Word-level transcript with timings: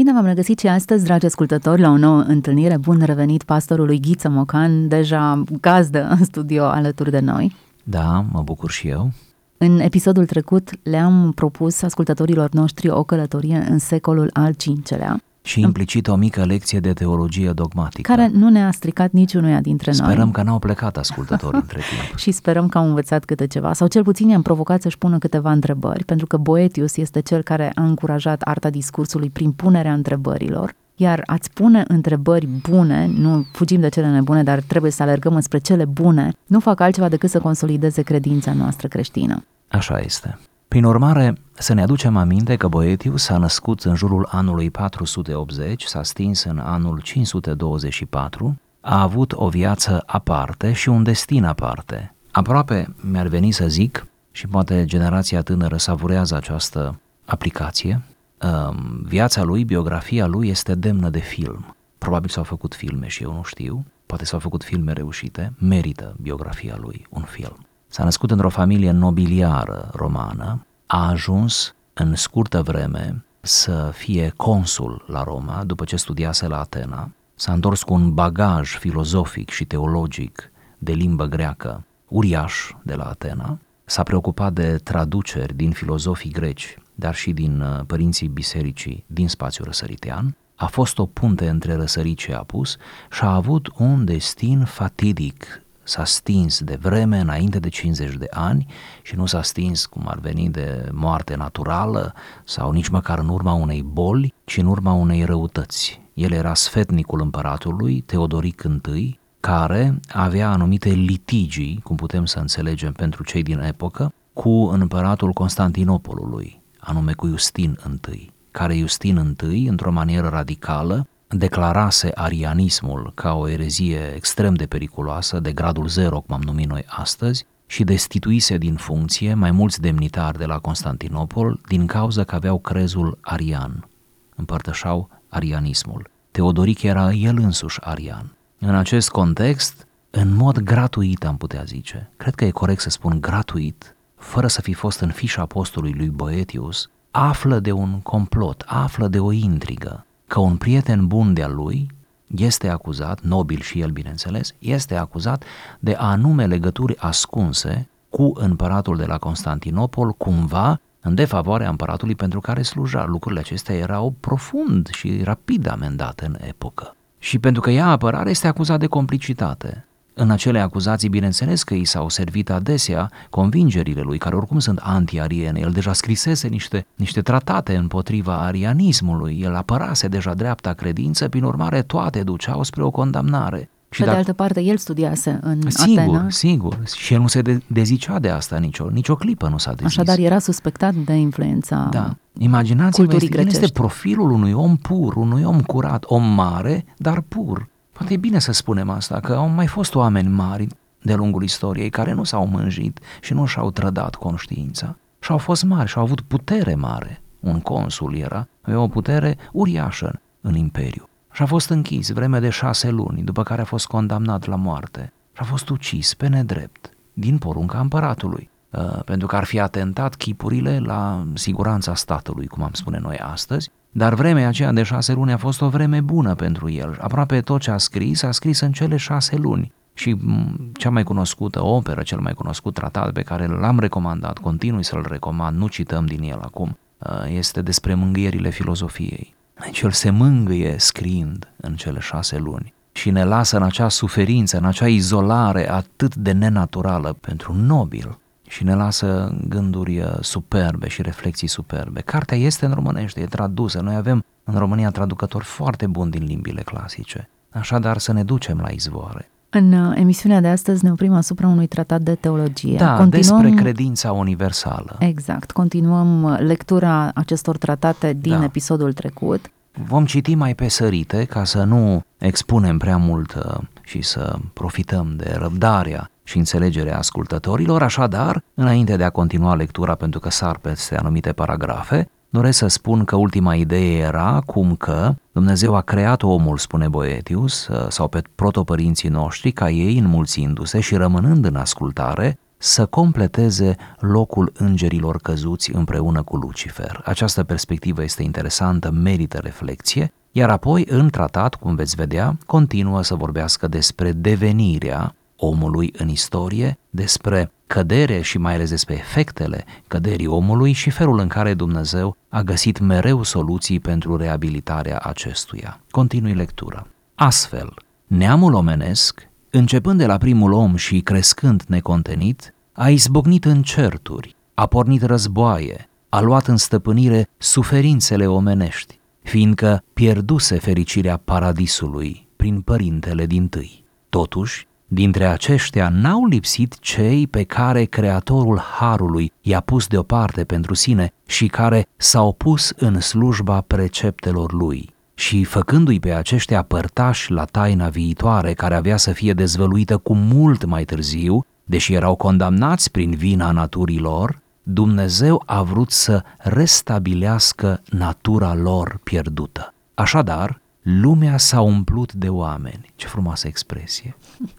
Bine 0.00 0.12
v-am 0.12 0.24
regăsit 0.24 0.58
și 0.58 0.66
astăzi, 0.66 1.04
dragi 1.04 1.26
ascultători, 1.26 1.80
la 1.80 1.90
o 1.90 1.96
nouă 1.96 2.20
întâlnire. 2.20 2.76
Bun 2.76 3.02
revenit 3.04 3.42
pastorului 3.42 4.00
Ghiță 4.00 4.28
Mocan, 4.28 4.88
deja 4.88 5.42
gazdă 5.60 6.08
în 6.08 6.24
studio 6.24 6.64
alături 6.64 7.10
de 7.10 7.18
noi. 7.18 7.56
Da, 7.84 8.24
mă 8.32 8.42
bucur 8.42 8.70
și 8.70 8.88
eu. 8.88 9.10
În 9.58 9.80
episodul 9.80 10.26
trecut 10.26 10.70
le-am 10.82 11.32
propus 11.34 11.82
ascultătorilor 11.82 12.50
noștri 12.52 12.88
o 12.88 13.02
călătorie 13.02 13.66
în 13.70 13.78
secolul 13.78 14.30
al 14.32 14.54
V-lea, 14.88 15.20
Și 15.42 15.60
implicit 15.60 16.08
o 16.08 16.14
mică 16.14 16.44
lecție 16.44 16.80
de 16.80 16.92
teologie 16.92 17.50
dogmatică. 17.50 18.12
care 18.14 18.30
nu 18.32 18.48
ne-a 18.48 18.70
stricat 18.70 19.12
niciunuia 19.12 19.60
dintre 19.60 19.92
noi. 19.96 20.10
Sperăm 20.10 20.30
că 20.30 20.42
n-au 20.42 20.58
plecat 20.58 20.96
ascultătorii 20.96 21.60
între 21.66 21.78
timp. 21.78 22.18
și 22.18 22.30
sperăm 22.30 22.68
că 22.68 22.78
au 22.78 22.86
învățat 22.86 23.24
câte 23.24 23.46
ceva, 23.46 23.72
sau 23.72 23.86
cel 23.86 24.02
puțin 24.02 24.28
i-am 24.28 24.42
provocat 24.42 24.82
să-și 24.82 24.98
pună 24.98 25.18
câteva 25.18 25.52
întrebări, 25.52 26.04
pentru 26.04 26.26
că 26.26 26.36
Boetius 26.36 26.96
este 26.96 27.20
cel 27.20 27.42
care 27.42 27.72
a 27.74 27.82
încurajat 27.82 28.42
arta 28.42 28.70
discursului 28.70 29.30
prin 29.30 29.52
punerea 29.52 29.92
întrebărilor, 29.92 30.74
iar 30.96 31.22
ați 31.26 31.50
pune 31.52 31.84
întrebări 31.88 32.46
bune, 32.46 33.10
nu 33.16 33.46
fugim 33.52 33.80
de 33.80 33.88
cele 33.88 34.10
nebune, 34.10 34.42
dar 34.42 34.60
trebuie 34.60 34.90
să 34.90 35.02
alergăm 35.02 35.34
înspre 35.34 35.58
cele 35.58 35.84
bune, 35.84 36.32
nu 36.46 36.60
fac 36.60 36.80
altceva 36.80 37.08
decât 37.08 37.30
să 37.30 37.38
consolideze 37.38 38.02
credința 38.02 38.52
noastră 38.52 38.88
creștină. 38.88 39.44
Așa 39.68 39.98
este. 39.98 40.38
Prin 40.70 40.84
urmare, 40.84 41.34
să 41.52 41.72
ne 41.72 41.82
aducem 41.82 42.16
aminte 42.16 42.56
că 42.56 42.68
Boetius 42.68 43.22
s-a 43.22 43.38
născut 43.38 43.82
în 43.82 43.94
jurul 43.94 44.28
anului 44.30 44.70
480, 44.70 45.84
s-a 45.84 46.02
stins 46.02 46.44
în 46.44 46.58
anul 46.58 47.00
524, 47.00 48.60
a 48.80 49.02
avut 49.02 49.32
o 49.32 49.48
viață 49.48 50.02
aparte 50.06 50.72
și 50.72 50.88
un 50.88 51.02
destin 51.02 51.44
aparte. 51.44 52.14
Aproape 52.30 52.94
mi-ar 53.00 53.26
veni 53.26 53.50
să 53.50 53.68
zic, 53.68 54.06
și 54.30 54.46
poate 54.46 54.84
generația 54.84 55.42
tânără 55.42 55.76
savurează 55.76 56.36
această 56.36 57.00
aplicație, 57.24 58.02
um, 58.42 59.02
viața 59.04 59.42
lui, 59.42 59.64
biografia 59.64 60.26
lui 60.26 60.48
este 60.48 60.74
demnă 60.74 61.08
de 61.08 61.20
film. 61.20 61.76
Probabil 61.98 62.28
s-au 62.28 62.44
făcut 62.44 62.74
filme 62.74 63.06
și 63.06 63.22
eu 63.22 63.32
nu 63.32 63.42
știu, 63.42 63.84
poate 64.06 64.24
s-au 64.24 64.38
făcut 64.38 64.64
filme 64.64 64.92
reușite, 64.92 65.52
merită 65.58 66.14
biografia 66.20 66.76
lui 66.80 67.06
un 67.08 67.22
film. 67.22 67.64
S-a 67.92 68.04
născut 68.04 68.30
într-o 68.30 68.48
familie 68.48 68.90
nobiliară 68.90 69.90
romană, 69.94 70.66
a 70.86 71.08
ajuns 71.08 71.74
în 71.92 72.14
scurtă 72.14 72.62
vreme 72.62 73.24
să 73.40 73.90
fie 73.94 74.32
consul 74.36 75.04
la 75.06 75.22
Roma 75.22 75.64
după 75.64 75.84
ce 75.84 75.96
studiase 75.96 76.46
la 76.46 76.58
Atena, 76.58 77.10
s-a 77.34 77.52
întors 77.52 77.82
cu 77.82 77.92
un 77.92 78.14
bagaj 78.14 78.76
filozofic 78.76 79.50
și 79.50 79.64
teologic 79.64 80.52
de 80.78 80.92
limbă 80.92 81.24
greacă 81.24 81.84
uriaș 82.08 82.70
de 82.82 82.94
la 82.94 83.04
Atena, 83.04 83.58
s-a 83.84 84.02
preocupat 84.02 84.52
de 84.52 84.76
traduceri 84.76 85.54
din 85.54 85.70
filozofii 85.70 86.30
greci, 86.30 86.78
dar 86.94 87.14
și 87.14 87.32
din 87.32 87.60
uh, 87.60 87.80
părinții 87.86 88.28
bisericii 88.28 89.04
din 89.06 89.28
spațiul 89.28 89.66
răsăritean, 89.66 90.36
a 90.54 90.66
fost 90.66 90.98
o 90.98 91.06
punte 91.06 91.48
între 91.48 91.74
răsărit 91.74 92.18
și 92.18 92.32
apus 92.32 92.76
și 93.10 93.22
a 93.22 93.34
avut 93.34 93.70
un 93.76 94.04
destin 94.04 94.64
fatidic 94.64 95.62
s-a 95.90 96.04
stins 96.04 96.60
de 96.60 96.78
vreme 96.80 97.18
înainte 97.18 97.58
de 97.58 97.68
50 97.68 98.14
de 98.14 98.26
ani 98.30 98.66
și 99.02 99.16
nu 99.16 99.26
s-a 99.26 99.42
stins 99.42 99.86
cum 99.86 100.02
ar 100.06 100.18
veni 100.18 100.48
de 100.48 100.88
moarte 100.92 101.34
naturală 101.34 102.14
sau 102.44 102.70
nici 102.70 102.88
măcar 102.88 103.18
în 103.18 103.28
urma 103.28 103.52
unei 103.52 103.82
boli, 103.82 104.34
ci 104.44 104.56
în 104.56 104.66
urma 104.66 104.92
unei 104.92 105.24
răutăți. 105.24 106.00
El 106.14 106.32
era 106.32 106.54
sfetnicul 106.54 107.20
împăratului 107.20 108.00
Teodoric 108.00 108.62
I, 108.94 109.18
care 109.40 110.00
avea 110.08 110.50
anumite 110.50 110.88
litigii, 110.88 111.80
cum 111.84 111.96
putem 111.96 112.24
să 112.24 112.38
înțelegem 112.38 112.92
pentru 112.92 113.24
cei 113.24 113.42
din 113.42 113.58
epocă, 113.58 114.12
cu 114.32 114.50
împăratul 114.50 115.32
Constantinopolului, 115.32 116.62
anume 116.78 117.12
cu 117.12 117.26
Justin 117.26 117.78
I, 118.12 118.30
care 118.50 118.76
Justin 118.76 119.36
I, 119.52 119.66
într-o 119.66 119.92
manieră 119.92 120.28
radicală, 120.28 121.06
declarase 121.36 122.10
arianismul 122.14 123.12
ca 123.14 123.34
o 123.34 123.48
erezie 123.48 124.12
extrem 124.14 124.54
de 124.54 124.66
periculoasă, 124.66 125.40
de 125.40 125.52
gradul 125.52 125.88
zero, 125.88 126.20
cum 126.20 126.34
am 126.34 126.42
numit 126.42 126.68
noi 126.68 126.84
astăzi, 126.88 127.46
și 127.66 127.84
destituise 127.84 128.56
din 128.56 128.74
funcție 128.74 129.34
mai 129.34 129.50
mulți 129.50 129.80
demnitari 129.80 130.38
de 130.38 130.44
la 130.44 130.58
Constantinopol 130.58 131.60
din 131.68 131.86
cauza 131.86 132.24
că 132.24 132.34
aveau 132.34 132.58
crezul 132.58 133.18
arian, 133.20 133.88
împărtășau 134.36 135.10
arianismul. 135.28 136.10
Teodoric 136.30 136.82
era 136.82 137.12
el 137.12 137.38
însuși 137.38 137.80
arian. 137.80 138.36
În 138.58 138.74
acest 138.74 139.10
context, 139.10 139.86
în 140.10 140.34
mod 140.34 140.58
gratuit 140.58 141.24
am 141.24 141.36
putea 141.36 141.62
zice, 141.62 142.10
cred 142.16 142.34
că 142.34 142.44
e 142.44 142.50
corect 142.50 142.80
să 142.80 142.90
spun 142.90 143.20
gratuit, 143.20 143.96
fără 144.16 144.46
să 144.46 144.60
fi 144.60 144.72
fost 144.72 145.00
în 145.00 145.10
fișa 145.10 145.46
postului 145.46 145.94
lui 145.96 146.08
Boetius, 146.08 146.90
află 147.10 147.58
de 147.58 147.72
un 147.72 148.00
complot, 148.00 148.64
află 148.66 149.08
de 149.08 149.18
o 149.18 149.32
intrigă, 149.32 150.06
că 150.30 150.40
un 150.40 150.56
prieten 150.56 151.06
bun 151.06 151.34
de-al 151.34 151.54
lui 151.54 151.90
este 152.36 152.68
acuzat, 152.68 153.20
nobil 153.20 153.60
și 153.60 153.80
el 153.80 153.90
bineînțeles, 153.90 154.54
este 154.58 154.96
acuzat 154.96 155.44
de 155.78 155.94
anume 155.94 156.46
legături 156.46 156.98
ascunse 156.98 157.88
cu 158.08 158.32
împăratul 158.34 158.96
de 158.96 159.04
la 159.04 159.18
Constantinopol, 159.18 160.12
cumva 160.12 160.80
în 161.00 161.14
defavoarea 161.14 161.68
împăratului 161.68 162.14
pentru 162.14 162.40
care 162.40 162.62
sluja. 162.62 163.04
Lucrurile 163.04 163.40
acestea 163.40 163.74
erau 163.74 164.14
profund 164.20 164.88
și 164.88 165.20
rapid 165.24 165.68
amendate 165.68 166.26
în 166.26 166.36
epocă. 166.40 166.96
Și 167.18 167.38
pentru 167.38 167.60
că 167.60 167.70
ia 167.70 167.86
apărare, 167.86 168.30
este 168.30 168.46
acuzat 168.46 168.78
de 168.78 168.86
complicitate. 168.86 169.86
În 170.22 170.30
acele 170.30 170.58
acuzații, 170.58 171.08
bineînțeles 171.08 171.62
că 171.62 171.74
i 171.74 171.84
s-au 171.84 172.08
servit 172.08 172.50
adesea 172.50 173.10
convingerile 173.30 174.00
lui, 174.00 174.18
care 174.18 174.36
oricum 174.36 174.58
sunt 174.58 174.78
anti-ariene. 174.82 175.60
El 175.60 175.70
deja 175.70 175.92
scrisese 175.92 176.48
niște, 176.48 176.86
niște 176.94 177.20
tratate 177.20 177.76
împotriva 177.76 178.36
arianismului, 178.40 179.40
el 179.42 179.54
apărase 179.54 180.08
deja 180.08 180.34
dreapta 180.34 180.72
credință, 180.72 181.28
prin 181.28 181.42
urmare 181.42 181.82
toate 181.82 182.22
duceau 182.22 182.62
spre 182.62 182.82
o 182.82 182.90
condamnare. 182.90 183.70
Și 183.90 184.02
Pe 184.02 184.10
de 184.10 184.16
altă 184.16 184.32
parte, 184.32 184.60
el 184.62 184.76
studiase 184.76 185.38
în 185.42 185.60
sigur, 185.70 185.98
Atena. 185.98 186.26
Sigur, 186.30 186.78
și 186.96 187.14
el 187.14 187.20
nu 187.20 187.26
se 187.26 187.42
de- 187.42 187.62
dezicea 187.66 188.18
de 188.18 188.28
asta 188.28 188.58
nicio, 188.58 188.88
nicio 188.92 189.14
clipă 189.16 189.48
nu 189.48 189.58
s-a 189.58 189.70
dezis. 189.72 189.98
Așadar, 189.98 190.18
era 190.18 190.38
suspectat 190.38 190.94
de 190.94 191.12
influența 191.12 191.88
Da. 191.90 192.16
Imaginați-vă, 192.38 193.06
culturii 193.06 193.26
este, 193.26 193.38
el 193.40 193.46
este 193.46 193.58
grecești. 193.58 193.80
profilul 193.80 194.30
unui 194.30 194.52
om 194.52 194.76
pur, 194.76 195.16
unui 195.16 195.42
om 195.42 195.60
curat, 195.60 196.04
om 196.06 196.22
mare, 196.34 196.84
dar 196.96 197.20
pur. 197.28 197.68
Poate 198.00 198.14
e 198.14 198.18
bine 198.18 198.38
să 198.38 198.52
spunem 198.52 198.90
asta, 198.90 199.20
că 199.20 199.34
au 199.34 199.48
mai 199.48 199.66
fost 199.66 199.94
oameni 199.94 200.28
mari 200.28 200.66
de 201.02 201.14
lungul 201.14 201.42
istoriei 201.42 201.90
care 201.90 202.12
nu 202.12 202.24
s-au 202.24 202.46
mânjit 202.46 203.00
și 203.20 203.32
nu 203.32 203.44
și-au 203.44 203.70
trădat 203.70 204.14
conștiința. 204.14 204.96
Și 205.18 205.30
au 205.30 205.38
fost 205.38 205.64
mari 205.64 205.88
și 205.88 205.98
au 205.98 206.02
avut 206.02 206.20
putere 206.20 206.74
mare. 206.74 207.22
Un 207.40 207.60
consul 207.60 208.16
era, 208.16 208.48
avea 208.62 208.80
o 208.80 208.88
putere 208.88 209.36
uriașă 209.52 210.20
în 210.40 210.54
imperiu. 210.54 211.08
Și 211.32 211.42
a 211.42 211.46
fost 211.46 211.70
închis 211.70 212.10
vreme 212.10 212.38
de 212.38 212.48
șase 212.48 212.90
luni, 212.90 213.22
după 213.22 213.42
care 213.42 213.60
a 213.60 213.64
fost 213.64 213.86
condamnat 213.86 214.46
la 214.46 214.56
moarte. 214.56 215.12
Și 215.32 215.42
a 215.42 215.44
fost 215.44 215.68
ucis 215.68 216.14
pe 216.14 216.28
nedrept, 216.28 216.96
din 217.12 217.38
porunca 217.38 217.80
împăratului, 217.80 218.50
uh, 218.70 219.02
pentru 219.04 219.26
că 219.26 219.36
ar 219.36 219.44
fi 219.44 219.60
atentat 219.60 220.14
chipurile 220.14 220.78
la 220.78 221.26
siguranța 221.34 221.94
statului, 221.94 222.46
cum 222.46 222.62
am 222.62 222.72
spune 222.72 222.98
noi 222.98 223.18
astăzi, 223.18 223.70
dar 223.90 224.14
vremea 224.14 224.48
aceea 224.48 224.72
de 224.72 224.82
șase 224.82 225.12
luni 225.12 225.32
a 225.32 225.36
fost 225.36 225.60
o 225.60 225.68
vreme 225.68 226.00
bună 226.00 226.34
pentru 226.34 226.70
el. 226.70 226.98
Aproape 227.00 227.40
tot 227.40 227.60
ce 227.60 227.70
a 227.70 227.78
scris, 227.78 228.22
a 228.22 228.30
scris 228.30 228.60
în 228.60 228.72
cele 228.72 228.96
șase 228.96 229.36
luni. 229.36 229.72
Și 229.94 230.12
m, 230.12 230.70
cea 230.72 230.90
mai 230.90 231.02
cunoscută 231.02 231.64
operă, 231.64 232.02
cel 232.02 232.20
mai 232.20 232.32
cunoscut 232.32 232.74
tratat 232.74 233.12
pe 233.12 233.22
care 233.22 233.46
l-am 233.46 233.78
recomandat, 233.78 234.38
continui 234.38 234.84
să-l 234.84 235.06
recomand, 235.08 235.56
nu 235.56 235.66
cităm 235.66 236.06
din 236.06 236.22
el 236.22 236.38
acum, 236.42 236.78
uh, 236.98 237.24
este 237.28 237.62
despre 237.62 237.94
mângâierile 237.94 238.50
filozofiei. 238.50 239.34
Deci 239.64 239.80
el 239.80 239.90
se 239.90 240.10
mângâie 240.10 240.74
scriind 240.78 241.52
în 241.56 241.74
cele 241.74 242.00
șase 242.00 242.38
luni 242.38 242.74
și 242.92 243.10
ne 243.10 243.24
lasă 243.24 243.56
în 243.56 243.62
acea 243.62 243.88
suferință, 243.88 244.56
în 244.56 244.64
acea 244.64 244.88
izolare 244.88 245.70
atât 245.70 246.14
de 246.14 246.32
nenaturală 246.32 247.16
pentru 247.20 247.52
un 247.52 247.66
nobil 247.66 248.18
și 248.50 248.64
ne 248.64 248.74
lasă 248.74 249.34
gânduri 249.48 249.98
uh, 250.00 250.12
superbe 250.20 250.88
și 250.88 251.02
reflexii 251.02 251.48
superbe. 251.48 252.00
Cartea 252.00 252.36
este 252.36 252.64
în 252.66 252.72
românește, 252.72 253.20
e 253.20 253.24
tradusă. 253.26 253.80
Noi 253.80 253.94
avem 253.94 254.24
în 254.44 254.58
România 254.58 254.90
traducători 254.90 255.44
foarte 255.44 255.86
buni 255.86 256.10
din 256.10 256.24
limbile 256.24 256.62
clasice. 256.62 257.28
Așadar 257.50 257.98
să 257.98 258.12
ne 258.12 258.22
ducem 258.22 258.58
la 258.58 258.68
izvoare. 258.68 259.30
În 259.50 259.72
uh, 259.72 259.96
emisiunea 259.98 260.40
de 260.40 260.48
astăzi 260.48 260.84
ne 260.84 260.90
oprim 260.90 261.12
asupra 261.12 261.46
unui 261.48 261.66
tratat 261.66 262.00
de 262.00 262.14
teologie. 262.14 262.76
Da, 262.76 262.96
continuăm, 262.96 263.10
despre 263.42 263.62
credința 263.62 264.12
universală. 264.12 264.96
Exact, 264.98 265.50
continuăm 265.50 266.22
uh, 266.22 266.38
lectura 266.38 267.10
acestor 267.14 267.56
tratate 267.58 268.12
din 268.12 268.38
Da. 268.38 268.44
episodul 268.44 268.92
trecut. 268.92 269.50
vom 269.86 270.04
citi 270.04 270.34
mai 270.34 270.54
pe 270.54 270.68
sărite 270.68 271.24
ca 271.24 271.44
să 271.44 271.62
nu 271.62 272.02
expunem 272.18 272.78
prea 272.78 272.96
mult 272.96 273.34
uh, 273.34 273.58
și 273.82 274.02
să 274.02 274.38
profităm 274.52 275.14
de 275.16 275.36
răbdarea 275.38 276.09
și 276.22 276.38
înțelegerea 276.38 276.98
ascultătorilor, 276.98 277.82
așadar, 277.82 278.42
înainte 278.54 278.96
de 278.96 279.04
a 279.04 279.10
continua 279.10 279.54
lectura 279.54 279.94
pentru 279.94 280.20
că 280.20 280.30
sar 280.30 280.58
peste 280.58 280.96
anumite 280.96 281.32
paragrafe, 281.32 282.10
doresc 282.28 282.58
să 282.58 282.66
spun 282.66 283.04
că 283.04 283.16
ultima 283.16 283.54
idee 283.54 283.98
era 283.98 284.42
cum 284.46 284.76
că 284.76 285.14
Dumnezeu 285.32 285.74
a 285.74 285.80
creat 285.80 286.22
omul, 286.22 286.58
spune 286.58 286.88
Boetius, 286.88 287.66
uh, 287.66 287.86
sau 287.88 288.08
pe 288.08 288.22
protopărinții 288.34 289.08
noștri, 289.08 289.52
ca 289.52 289.70
ei, 289.70 289.98
înmulțindu-se 289.98 290.80
și 290.80 290.96
rămânând 290.96 291.44
în 291.44 291.56
ascultare, 291.56 292.38
să 292.62 292.86
completeze 292.86 293.76
locul 293.98 294.52
îngerilor 294.54 295.16
căzuți 295.16 295.74
împreună 295.74 296.22
cu 296.22 296.36
Lucifer. 296.36 297.02
Această 297.04 297.44
perspectivă 297.44 298.02
este 298.02 298.22
interesantă, 298.22 298.90
merită 298.90 299.38
reflexie, 299.38 300.12
iar 300.32 300.50
apoi, 300.50 300.84
în 300.88 301.10
tratat, 301.10 301.54
cum 301.54 301.74
veți 301.74 301.94
vedea, 301.94 302.36
continuă 302.46 303.02
să 303.02 303.14
vorbească 303.14 303.68
despre 303.68 304.12
devenirea 304.12 305.14
omului 305.40 305.92
în 305.96 306.08
istorie, 306.08 306.78
despre 306.90 307.52
cădere 307.66 308.20
și 308.20 308.38
mai 308.38 308.54
ales 308.54 308.68
despre 308.68 308.94
efectele 308.94 309.64
căderii 309.86 310.26
omului 310.26 310.72
și 310.72 310.90
felul 310.90 311.18
în 311.18 311.28
care 311.28 311.54
Dumnezeu 311.54 312.16
a 312.28 312.42
găsit 312.42 312.78
mereu 312.78 313.22
soluții 313.22 313.80
pentru 313.80 314.16
reabilitarea 314.16 314.98
acestuia. 314.98 315.80
Continui 315.90 316.34
lectura. 316.34 316.86
Astfel, 317.14 317.74
neamul 318.06 318.54
omenesc, 318.54 319.28
începând 319.50 319.98
de 319.98 320.06
la 320.06 320.16
primul 320.16 320.52
om 320.52 320.76
și 320.76 321.00
crescând 321.00 321.62
necontenit, 321.68 322.54
a 322.72 322.88
izbucnit 322.88 323.44
în 323.44 323.62
certuri, 323.62 324.36
a 324.54 324.66
pornit 324.66 325.02
războaie, 325.02 325.88
a 326.08 326.20
luat 326.20 326.46
în 326.46 326.56
stăpânire 326.56 327.28
suferințele 327.38 328.26
omenești, 328.26 328.98
fiindcă 329.22 329.82
pierduse 329.92 330.58
fericirea 330.58 331.16
paradisului 331.16 332.28
prin 332.36 332.60
părintele 332.60 333.26
din 333.26 333.48
tâi. 333.48 333.84
Totuși, 334.08 334.68
dintre 334.92 335.26
aceștia 335.26 335.88
n-au 335.88 336.26
lipsit 336.26 336.78
cei 336.78 337.26
pe 337.26 337.42
care 337.42 337.84
Creatorul 337.84 338.58
Harului 338.58 339.32
i-a 339.40 339.60
pus 339.60 339.86
deoparte 339.86 340.44
pentru 340.44 340.74
sine 340.74 341.12
și 341.26 341.46
care 341.46 341.86
s-au 341.96 342.32
pus 342.32 342.72
în 342.76 343.00
slujba 343.00 343.60
preceptelor 343.60 344.52
lui 344.52 344.94
și 345.14 345.44
făcându-i 345.44 346.00
pe 346.00 346.12
aceștia 346.12 346.62
părtași 346.62 347.30
la 347.30 347.44
taina 347.44 347.88
viitoare 347.88 348.52
care 348.52 348.74
avea 348.74 348.96
să 348.96 349.12
fie 349.12 349.32
dezvăluită 349.32 349.96
cu 349.96 350.14
mult 350.14 350.64
mai 350.64 350.84
târziu, 350.84 351.44
deși 351.64 351.92
erau 351.94 352.14
condamnați 352.14 352.90
prin 352.90 353.10
vina 353.10 353.50
naturii 353.50 353.98
lor, 353.98 354.38
Dumnezeu 354.62 355.42
a 355.46 355.62
vrut 355.62 355.90
să 355.90 356.22
restabilească 356.38 357.82
natura 357.90 358.54
lor 358.54 359.00
pierdută. 359.02 359.74
Așadar, 359.94 360.60
lumea 360.98 361.36
s-a 361.36 361.60
umplut 361.60 362.12
de 362.12 362.28
oameni. 362.28 362.92
Ce 362.96 363.06
frumoasă 363.06 363.46
expresie! 363.46 364.16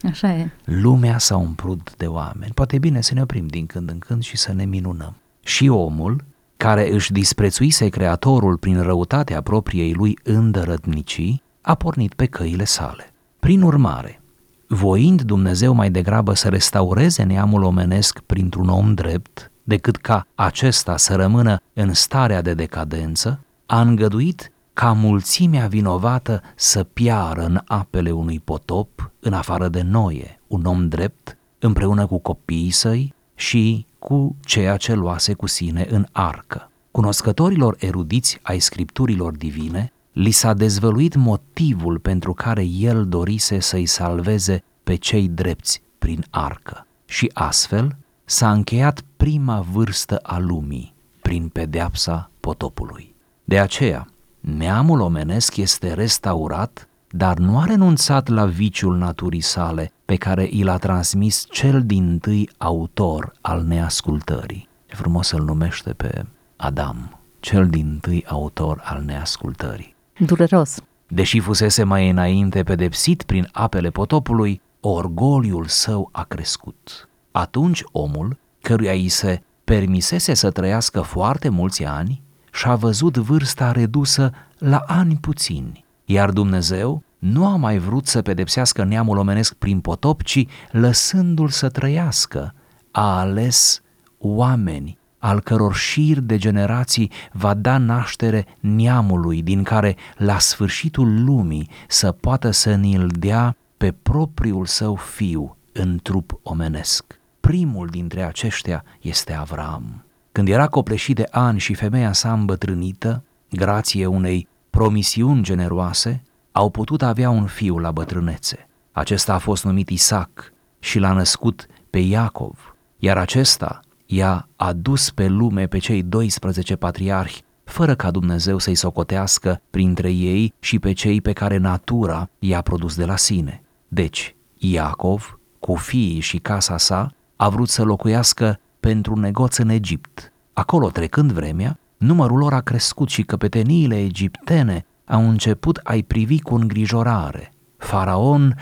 Așa 0.09 0.33
e. 0.33 0.49
Lumea 0.63 1.17
s-a 1.17 1.37
umplut 1.37 1.93
de 1.97 2.05
oameni. 2.05 2.51
Poate 2.53 2.75
e 2.75 2.79
bine 2.79 3.01
să 3.01 3.13
ne 3.13 3.21
oprim 3.21 3.47
din 3.47 3.65
când 3.65 3.89
în 3.89 3.99
când 3.99 4.23
și 4.23 4.37
să 4.37 4.53
ne 4.53 4.65
minunăm. 4.65 5.15
Și 5.43 5.67
omul, 5.67 6.23
care 6.57 6.93
își 6.93 7.11
disprețuise 7.11 7.89
creatorul 7.89 8.57
prin 8.57 8.81
răutatea 8.81 9.41
propriei 9.41 9.93
lui 9.93 10.17
îndărătnicii, 10.23 11.43
a 11.61 11.75
pornit 11.75 12.13
pe 12.13 12.25
căile 12.25 12.63
sale. 12.63 13.13
Prin 13.39 13.61
urmare, 13.61 14.21
voind 14.67 15.21
Dumnezeu 15.21 15.73
mai 15.73 15.91
degrabă 15.91 16.33
să 16.33 16.49
restaureze 16.49 17.23
neamul 17.23 17.63
omenesc 17.63 18.19
printr-un 18.19 18.69
om 18.69 18.93
drept, 18.93 19.51
decât 19.63 19.95
ca 19.97 20.27
acesta 20.35 20.97
să 20.97 21.15
rămână 21.15 21.61
în 21.73 21.93
starea 21.93 22.41
de 22.41 22.53
decadență, 22.53 23.39
a 23.65 23.81
îngăduit 23.81 24.51
ca 24.73 24.91
mulțimea 24.91 25.67
vinovată 25.67 26.41
să 26.55 26.83
piară 26.83 27.45
în 27.45 27.61
apele 27.65 28.11
unui 28.11 28.39
potop, 28.39 29.11
în 29.19 29.33
afară 29.33 29.67
de 29.67 29.81
Noie, 29.81 30.39
un 30.47 30.65
om 30.65 30.87
drept, 30.87 31.37
împreună 31.59 32.05
cu 32.05 32.17
copiii 32.17 32.71
săi 32.71 33.13
și 33.35 33.85
cu 33.99 34.35
ceea 34.39 34.77
ce 34.77 34.93
luase 34.93 35.33
cu 35.33 35.47
sine 35.47 35.87
în 35.89 36.05
arcă. 36.11 36.71
Cunoscătorilor 36.91 37.75
erudiți 37.79 38.39
ai 38.41 38.59
scripturilor 38.59 39.35
divine, 39.35 39.91
li 40.11 40.31
s-a 40.31 40.53
dezvăluit 40.53 41.15
motivul 41.15 41.99
pentru 41.99 42.33
care 42.33 42.63
el 42.63 43.07
dorise 43.07 43.59
să-i 43.59 43.85
salveze 43.85 44.63
pe 44.83 44.95
cei 44.95 45.27
drepți 45.27 45.81
prin 45.99 46.25
arcă. 46.29 46.87
Și 47.05 47.31
astfel 47.33 47.95
s-a 48.25 48.51
încheiat 48.51 49.03
prima 49.17 49.59
vârstă 49.59 50.17
a 50.17 50.37
lumii, 50.39 50.93
prin 51.21 51.47
pedeapsa 51.47 52.29
potopului. 52.39 53.15
De 53.43 53.59
aceea, 53.59 54.07
neamul 54.41 54.99
omenesc 54.99 55.57
este 55.57 55.93
restaurat, 55.93 56.87
dar 57.09 57.37
nu 57.37 57.59
a 57.59 57.65
renunțat 57.65 58.27
la 58.27 58.45
viciul 58.45 58.97
naturii 58.97 59.41
sale, 59.41 59.91
pe 60.05 60.15
care 60.15 60.47
i 60.51 60.63
l-a 60.63 60.77
transmis 60.77 61.45
cel 61.49 61.83
din 61.85 62.19
tâi 62.19 62.49
autor 62.57 63.33
al 63.41 63.63
neascultării. 63.63 64.69
E 64.85 64.95
frumos 64.95 65.27
să-l 65.27 65.43
numește 65.43 65.93
pe 65.93 66.25
Adam, 66.55 67.19
cel 67.39 67.67
din 67.67 67.97
tâi 68.01 68.25
autor 68.27 68.81
al 68.83 69.03
neascultării. 69.03 69.95
Dureros. 70.19 70.77
Deși 71.07 71.39
fusese 71.39 71.83
mai 71.83 72.09
înainte 72.09 72.63
pedepsit 72.63 73.23
prin 73.23 73.49
apele 73.51 73.89
potopului, 73.89 74.61
orgoliul 74.79 75.65
său 75.65 76.09
a 76.11 76.23
crescut. 76.23 77.09
Atunci 77.31 77.83
omul, 77.91 78.37
căruia 78.61 78.91
îi 78.91 79.07
se 79.07 79.41
permisese 79.63 80.33
să 80.33 80.51
trăiască 80.51 81.01
foarte 81.01 81.49
mulți 81.49 81.85
ani, 81.85 82.21
și-a 82.51 82.75
văzut 82.75 83.17
vârsta 83.17 83.71
redusă 83.71 84.31
la 84.57 84.83
ani 84.87 85.15
puțini, 85.15 85.85
iar 86.05 86.31
Dumnezeu 86.31 87.03
nu 87.19 87.45
a 87.45 87.55
mai 87.55 87.77
vrut 87.77 88.07
să 88.07 88.21
pedepsească 88.21 88.83
neamul 88.83 89.17
omenesc 89.17 89.53
prin 89.53 89.79
potop, 89.79 90.23
ci 90.23 90.45
lăsându-l 90.71 91.49
să 91.49 91.69
trăiască, 91.69 92.53
a 92.91 93.19
ales 93.19 93.81
oameni 94.17 94.99
al 95.21 95.39
căror 95.39 95.75
șir 95.75 96.19
de 96.19 96.37
generații 96.37 97.11
va 97.31 97.53
da 97.53 97.77
naștere 97.77 98.45
neamului 98.59 99.41
din 99.41 99.63
care 99.63 99.95
la 100.17 100.39
sfârșitul 100.39 101.23
lumii 101.23 101.69
să 101.87 102.11
poată 102.11 102.51
să 102.51 102.75
ni-l 102.75 103.07
dea 103.19 103.55
pe 103.77 103.91
propriul 103.91 104.65
său 104.65 104.95
fiu 104.95 105.57
în 105.71 105.99
trup 106.03 106.39
omenesc. 106.43 107.19
Primul 107.39 107.87
dintre 107.87 108.23
aceștia 108.23 108.83
este 109.01 109.33
Avram. 109.33 110.05
Când 110.31 110.47
era 110.47 110.67
copleșit 110.67 111.15
de 111.15 111.27
ani 111.31 111.59
și 111.59 111.73
femeia 111.73 112.13
sa 112.13 112.33
îmbătrânită, 112.33 113.23
grație 113.49 114.05
unei 114.05 114.47
promisiuni 114.69 115.43
generoase, 115.43 116.23
au 116.51 116.69
putut 116.69 117.01
avea 117.01 117.29
un 117.29 117.45
fiu 117.45 117.77
la 117.77 117.91
bătrânețe. 117.91 118.67
Acesta 118.91 119.33
a 119.33 119.37
fost 119.37 119.63
numit 119.63 119.89
Isaac 119.89 120.53
și 120.79 120.99
l-a 120.99 121.13
născut 121.13 121.67
pe 121.89 121.97
Iacov, 121.97 122.75
iar 122.97 123.17
acesta 123.17 123.79
i-a 124.05 124.47
adus 124.55 125.09
pe 125.09 125.27
lume 125.27 125.67
pe 125.67 125.77
cei 125.77 126.03
12 126.03 126.75
patriarhi, 126.75 127.43
fără 127.63 127.95
ca 127.95 128.11
Dumnezeu 128.11 128.57
să-i 128.57 128.75
socotească 128.75 129.61
printre 129.69 130.11
ei 130.11 130.53
și 130.59 130.79
pe 130.79 130.93
cei 130.93 131.21
pe 131.21 131.33
care 131.33 131.57
natura 131.57 132.29
i-a 132.39 132.61
produs 132.61 132.95
de 132.95 133.05
la 133.05 133.15
sine. 133.15 133.63
Deci, 133.87 134.35
Iacov, 134.57 135.39
cu 135.59 135.75
fiii 135.75 136.19
și 136.19 136.37
casa 136.37 136.77
sa, 136.77 137.11
a 137.35 137.49
vrut 137.49 137.69
să 137.69 137.83
locuiască 137.83 138.59
pentru 138.81 139.19
negoț 139.19 139.57
în 139.57 139.69
Egipt. 139.69 140.33
Acolo, 140.53 140.89
trecând 140.89 141.31
vremea, 141.31 141.79
numărul 141.97 142.37
lor 142.37 142.53
a 142.53 142.61
crescut 142.61 143.09
și 143.09 143.23
căpeteniile 143.23 143.99
egiptene 144.03 144.85
au 145.05 145.29
început 145.29 145.79
a-i 145.83 146.03
privi 146.03 146.41
cu 146.41 146.55
îngrijorare. 146.55 147.53
Faraon 147.77 148.57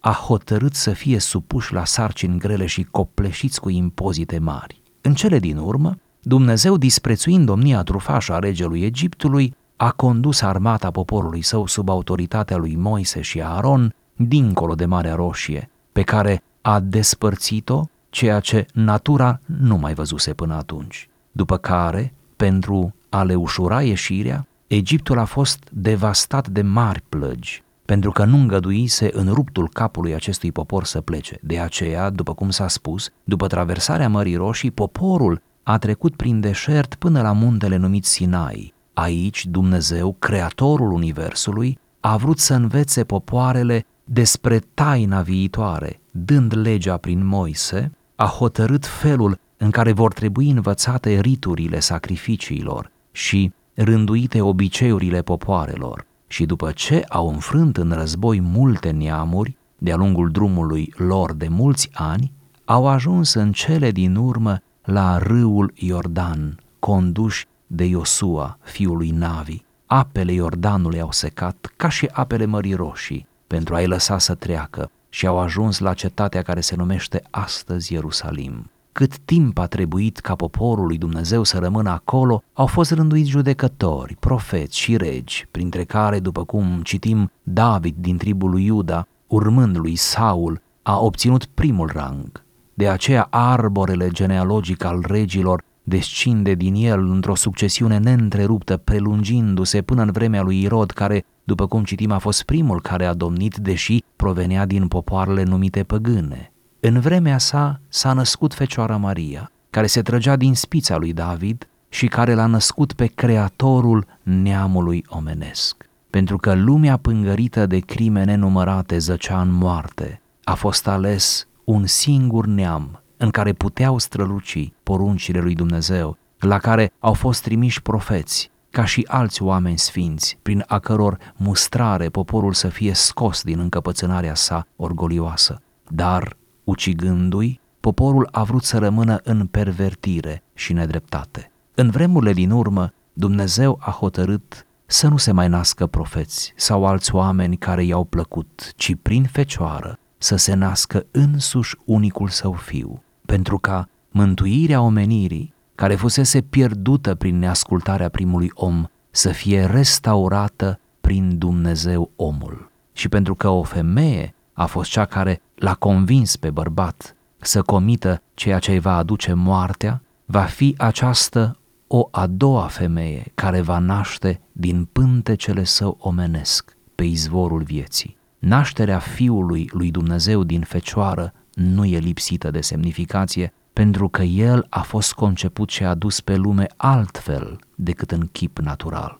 a 0.00 0.12
hotărât 0.12 0.74
să 0.74 0.90
fie 0.90 1.18
supuși 1.18 1.72
la 1.72 1.84
sarcini 1.84 2.38
grele 2.38 2.66
și 2.66 2.82
copleșiți 2.82 3.60
cu 3.60 3.70
impozite 3.70 4.38
mari. 4.38 4.82
În 5.00 5.14
cele 5.14 5.38
din 5.38 5.56
urmă, 5.56 5.96
Dumnezeu, 6.22 6.76
disprețuind 6.76 7.46
domnia 7.46 7.82
trufașă 7.82 8.32
a 8.32 8.38
regelui 8.38 8.82
Egiptului, 8.82 9.54
a 9.76 9.90
condus 9.90 10.42
armata 10.42 10.90
poporului 10.90 11.42
său 11.42 11.66
sub 11.66 11.88
autoritatea 11.88 12.56
lui 12.56 12.76
Moise 12.76 13.20
și 13.20 13.42
Aaron 13.42 13.94
dincolo 14.16 14.74
de 14.74 14.84
Marea 14.84 15.14
Roșie, 15.14 15.70
pe 15.92 16.02
care 16.02 16.42
a 16.60 16.80
despărțit-o, 16.80 17.84
ceea 18.10 18.40
ce 18.40 18.66
natura 18.72 19.40
nu 19.46 19.76
mai 19.76 19.94
văzuse 19.94 20.32
până 20.32 20.54
atunci. 20.54 21.08
După 21.32 21.56
care, 21.56 22.14
pentru 22.36 22.94
a 23.08 23.22
le 23.22 23.34
ușura 23.34 23.82
ieșirea, 23.82 24.46
Egiptul 24.66 25.18
a 25.18 25.24
fost 25.24 25.68
devastat 25.72 26.48
de 26.48 26.62
mari 26.62 27.02
plăgi, 27.08 27.62
pentru 27.84 28.10
că 28.10 28.24
nu 28.24 28.36
îngăduise 28.36 29.10
în 29.12 29.32
ruptul 29.32 29.68
capului 29.68 30.14
acestui 30.14 30.52
popor 30.52 30.84
să 30.84 31.00
plece. 31.00 31.38
De 31.42 31.58
aceea, 31.58 32.10
după 32.10 32.34
cum 32.34 32.50
s-a 32.50 32.68
spus, 32.68 33.10
după 33.24 33.46
traversarea 33.46 34.08
Mării 34.08 34.36
Roșii, 34.36 34.70
poporul 34.70 35.42
a 35.62 35.78
trecut 35.78 36.16
prin 36.16 36.40
deșert 36.40 36.94
până 36.94 37.22
la 37.22 37.32
muntele 37.32 37.76
numit 37.76 38.04
Sinai. 38.04 38.74
Aici 38.94 39.46
Dumnezeu, 39.46 40.16
creatorul 40.18 40.92
universului, 40.92 41.78
a 42.00 42.16
vrut 42.16 42.38
să 42.38 42.54
învețe 42.54 43.04
popoarele 43.04 43.86
despre 44.04 44.58
taina 44.74 45.22
viitoare, 45.22 46.00
dând 46.10 46.56
legea 46.56 46.96
prin 46.96 47.26
Moise, 47.26 47.92
a 48.20 48.26
hotărât 48.26 48.86
felul 48.86 49.38
în 49.56 49.70
care 49.70 49.92
vor 49.92 50.12
trebui 50.12 50.50
învățate 50.50 51.20
riturile 51.20 51.80
sacrificiilor 51.80 52.90
și 53.12 53.52
rânduite 53.74 54.40
obiceiurile 54.40 55.22
popoarelor 55.22 56.06
și 56.26 56.46
după 56.46 56.70
ce 56.70 57.04
au 57.08 57.28
înfrânt 57.28 57.76
în 57.76 57.92
război 57.92 58.40
multe 58.40 58.90
neamuri, 58.90 59.56
de-a 59.78 59.96
lungul 59.96 60.30
drumului 60.30 60.92
lor 60.96 61.32
de 61.32 61.48
mulți 61.48 61.88
ani, 61.92 62.32
au 62.64 62.86
ajuns 62.86 63.34
în 63.34 63.52
cele 63.52 63.90
din 63.90 64.16
urmă 64.16 64.62
la 64.84 65.18
râul 65.18 65.72
Iordan, 65.74 66.60
conduși 66.78 67.46
de 67.66 67.84
Iosua, 67.84 68.58
fiul 68.62 68.96
lui 68.96 69.10
Navi. 69.10 69.62
Apele 69.86 70.32
Iordanului 70.32 71.00
au 71.00 71.12
secat 71.12 71.72
ca 71.76 71.88
și 71.88 72.08
apele 72.12 72.44
Mării 72.44 72.74
Roșii 72.74 73.26
pentru 73.46 73.74
a-i 73.74 73.86
lăsa 73.86 74.18
să 74.18 74.34
treacă 74.34 74.90
și 75.10 75.26
au 75.26 75.38
ajuns 75.38 75.78
la 75.78 75.94
cetatea 75.94 76.42
care 76.42 76.60
se 76.60 76.76
numește 76.76 77.22
astăzi 77.30 77.92
Ierusalim. 77.92 78.70
Cât 78.92 79.18
timp 79.18 79.58
a 79.58 79.66
trebuit 79.66 80.18
ca 80.18 80.34
poporul 80.34 80.86
lui 80.86 80.98
Dumnezeu 80.98 81.42
să 81.42 81.58
rămână 81.58 81.90
acolo, 81.90 82.42
au 82.52 82.66
fost 82.66 82.90
rânduiți 82.90 83.30
judecători, 83.30 84.16
profeți 84.20 84.78
și 84.78 84.96
regi, 84.96 85.46
printre 85.50 85.84
care, 85.84 86.18
după 86.18 86.44
cum 86.44 86.80
citim, 86.82 87.30
David 87.42 87.94
din 87.98 88.16
tribul 88.16 88.50
lui 88.50 88.64
Iuda, 88.64 89.06
urmând 89.26 89.76
lui 89.78 89.96
Saul, 89.96 90.60
a 90.82 90.98
obținut 90.98 91.44
primul 91.44 91.90
rang. 91.92 92.44
De 92.74 92.88
aceea 92.88 93.26
arborele 93.30 94.08
genealogic 94.08 94.84
al 94.84 95.04
regilor 95.06 95.62
descinde 95.82 96.54
din 96.54 96.74
el 96.74 97.10
într-o 97.10 97.34
succesiune 97.34 97.98
neîntreruptă, 97.98 98.76
prelungindu-se 98.76 99.82
până 99.82 100.02
în 100.02 100.10
vremea 100.10 100.42
lui 100.42 100.62
Irod, 100.62 100.90
care, 100.90 101.24
după 101.50 101.66
cum 101.66 101.84
citim, 101.84 102.10
a 102.10 102.18
fost 102.18 102.42
primul 102.42 102.80
care 102.80 103.04
a 103.04 103.14
domnit, 103.14 103.56
deși 103.56 104.04
provenea 104.16 104.66
din 104.66 104.88
popoarele 104.88 105.42
numite 105.42 105.82
păgâne. 105.82 106.52
În 106.80 107.00
vremea 107.00 107.38
sa 107.38 107.80
s-a 107.88 108.12
născut 108.12 108.54
Fecioara 108.54 108.96
Maria, 108.96 109.50
care 109.70 109.86
se 109.86 110.02
trăgea 110.02 110.36
din 110.36 110.54
spița 110.54 110.96
lui 110.96 111.12
David 111.12 111.68
și 111.88 112.06
care 112.06 112.34
l-a 112.34 112.46
născut 112.46 112.92
pe 112.92 113.06
creatorul 113.06 114.06
neamului 114.22 115.04
omenesc. 115.08 115.88
Pentru 116.10 116.36
că 116.36 116.54
lumea 116.54 116.96
pângărită 116.96 117.66
de 117.66 117.78
crime 117.78 118.24
nenumărate 118.24 118.98
zăcea 118.98 119.40
în 119.40 119.50
moarte, 119.50 120.20
a 120.44 120.54
fost 120.54 120.88
ales 120.88 121.46
un 121.64 121.86
singur 121.86 122.46
neam 122.46 123.02
în 123.16 123.30
care 123.30 123.52
puteau 123.52 123.98
străluci 123.98 124.72
poruncile 124.82 125.40
lui 125.40 125.54
Dumnezeu, 125.54 126.16
la 126.38 126.58
care 126.58 126.92
au 126.98 127.12
fost 127.12 127.42
trimiși 127.42 127.82
profeți, 127.82 128.50
ca 128.70 128.84
și 128.84 129.04
alți 129.08 129.42
oameni 129.42 129.78
sfinți, 129.78 130.38
prin 130.42 130.64
a 130.66 130.78
căror 130.78 131.18
mustrare 131.36 132.08
poporul 132.08 132.52
să 132.52 132.68
fie 132.68 132.92
scos 132.92 133.42
din 133.42 133.58
încăpățânarea 133.58 134.34
sa 134.34 134.66
orgolioasă. 134.76 135.62
Dar, 135.88 136.36
ucigându-i, 136.64 137.60
poporul 137.80 138.28
a 138.30 138.42
vrut 138.42 138.64
să 138.64 138.78
rămână 138.78 139.20
în 139.22 139.46
pervertire 139.46 140.42
și 140.54 140.72
nedreptate. 140.72 141.50
În 141.74 141.90
vremurile 141.90 142.32
din 142.32 142.50
urmă, 142.50 142.92
Dumnezeu 143.12 143.78
a 143.80 143.90
hotărât 143.90 144.66
să 144.86 145.08
nu 145.08 145.16
se 145.16 145.32
mai 145.32 145.48
nască 145.48 145.86
profeți 145.86 146.52
sau 146.56 146.86
alți 146.86 147.14
oameni 147.14 147.56
care 147.56 147.84
i-au 147.84 148.04
plăcut, 148.04 148.72
ci 148.76 148.94
prin 149.02 149.24
fecioară 149.24 149.98
să 150.18 150.36
se 150.36 150.54
nască 150.54 151.06
însuși 151.10 151.76
unicul 151.84 152.28
său 152.28 152.52
fiu, 152.52 153.02
pentru 153.26 153.58
ca 153.58 153.88
mântuirea 154.10 154.80
omenirii, 154.80 155.54
care 155.80 155.94
fusese 155.94 156.40
pierdută 156.40 157.14
prin 157.14 157.38
neascultarea 157.38 158.08
primului 158.08 158.50
om, 158.54 158.84
să 159.10 159.30
fie 159.30 159.64
restaurată 159.64 160.80
prin 161.00 161.38
Dumnezeu 161.38 162.10
omul. 162.16 162.70
Și 162.92 163.08
pentru 163.08 163.34
că 163.34 163.48
o 163.48 163.62
femeie 163.62 164.34
a 164.52 164.66
fost 164.66 164.90
cea 164.90 165.04
care 165.04 165.42
l-a 165.54 165.74
convins 165.74 166.36
pe 166.36 166.50
bărbat 166.50 167.16
să 167.38 167.62
comită 167.62 168.22
ceea 168.34 168.58
ce 168.58 168.70
îi 168.70 168.78
va 168.78 168.96
aduce 168.96 169.32
moartea, 169.32 170.02
va 170.24 170.42
fi 170.42 170.74
această 170.78 171.58
o 171.86 172.08
a 172.10 172.26
doua 172.26 172.66
femeie 172.66 173.32
care 173.34 173.60
va 173.60 173.78
naște 173.78 174.40
din 174.52 174.88
pântecele 174.92 175.64
său 175.64 175.96
omenesc 176.00 176.76
pe 176.94 177.04
izvorul 177.04 177.62
vieții. 177.62 178.16
Nașterea 178.38 178.98
Fiului 178.98 179.68
lui 179.72 179.90
Dumnezeu 179.90 180.44
din 180.44 180.60
Fecioară 180.60 181.32
nu 181.54 181.84
e 181.84 181.98
lipsită 181.98 182.50
de 182.50 182.60
semnificație, 182.60 183.52
pentru 183.80 184.08
că 184.08 184.22
El 184.22 184.66
a 184.68 184.80
fost 184.80 185.12
conceput 185.12 185.70
și 185.70 185.84
adus 185.84 186.20
pe 186.20 186.36
lume 186.36 186.66
altfel 186.76 187.58
decât 187.74 188.10
în 188.10 188.28
chip 188.32 188.58
natural. 188.58 189.18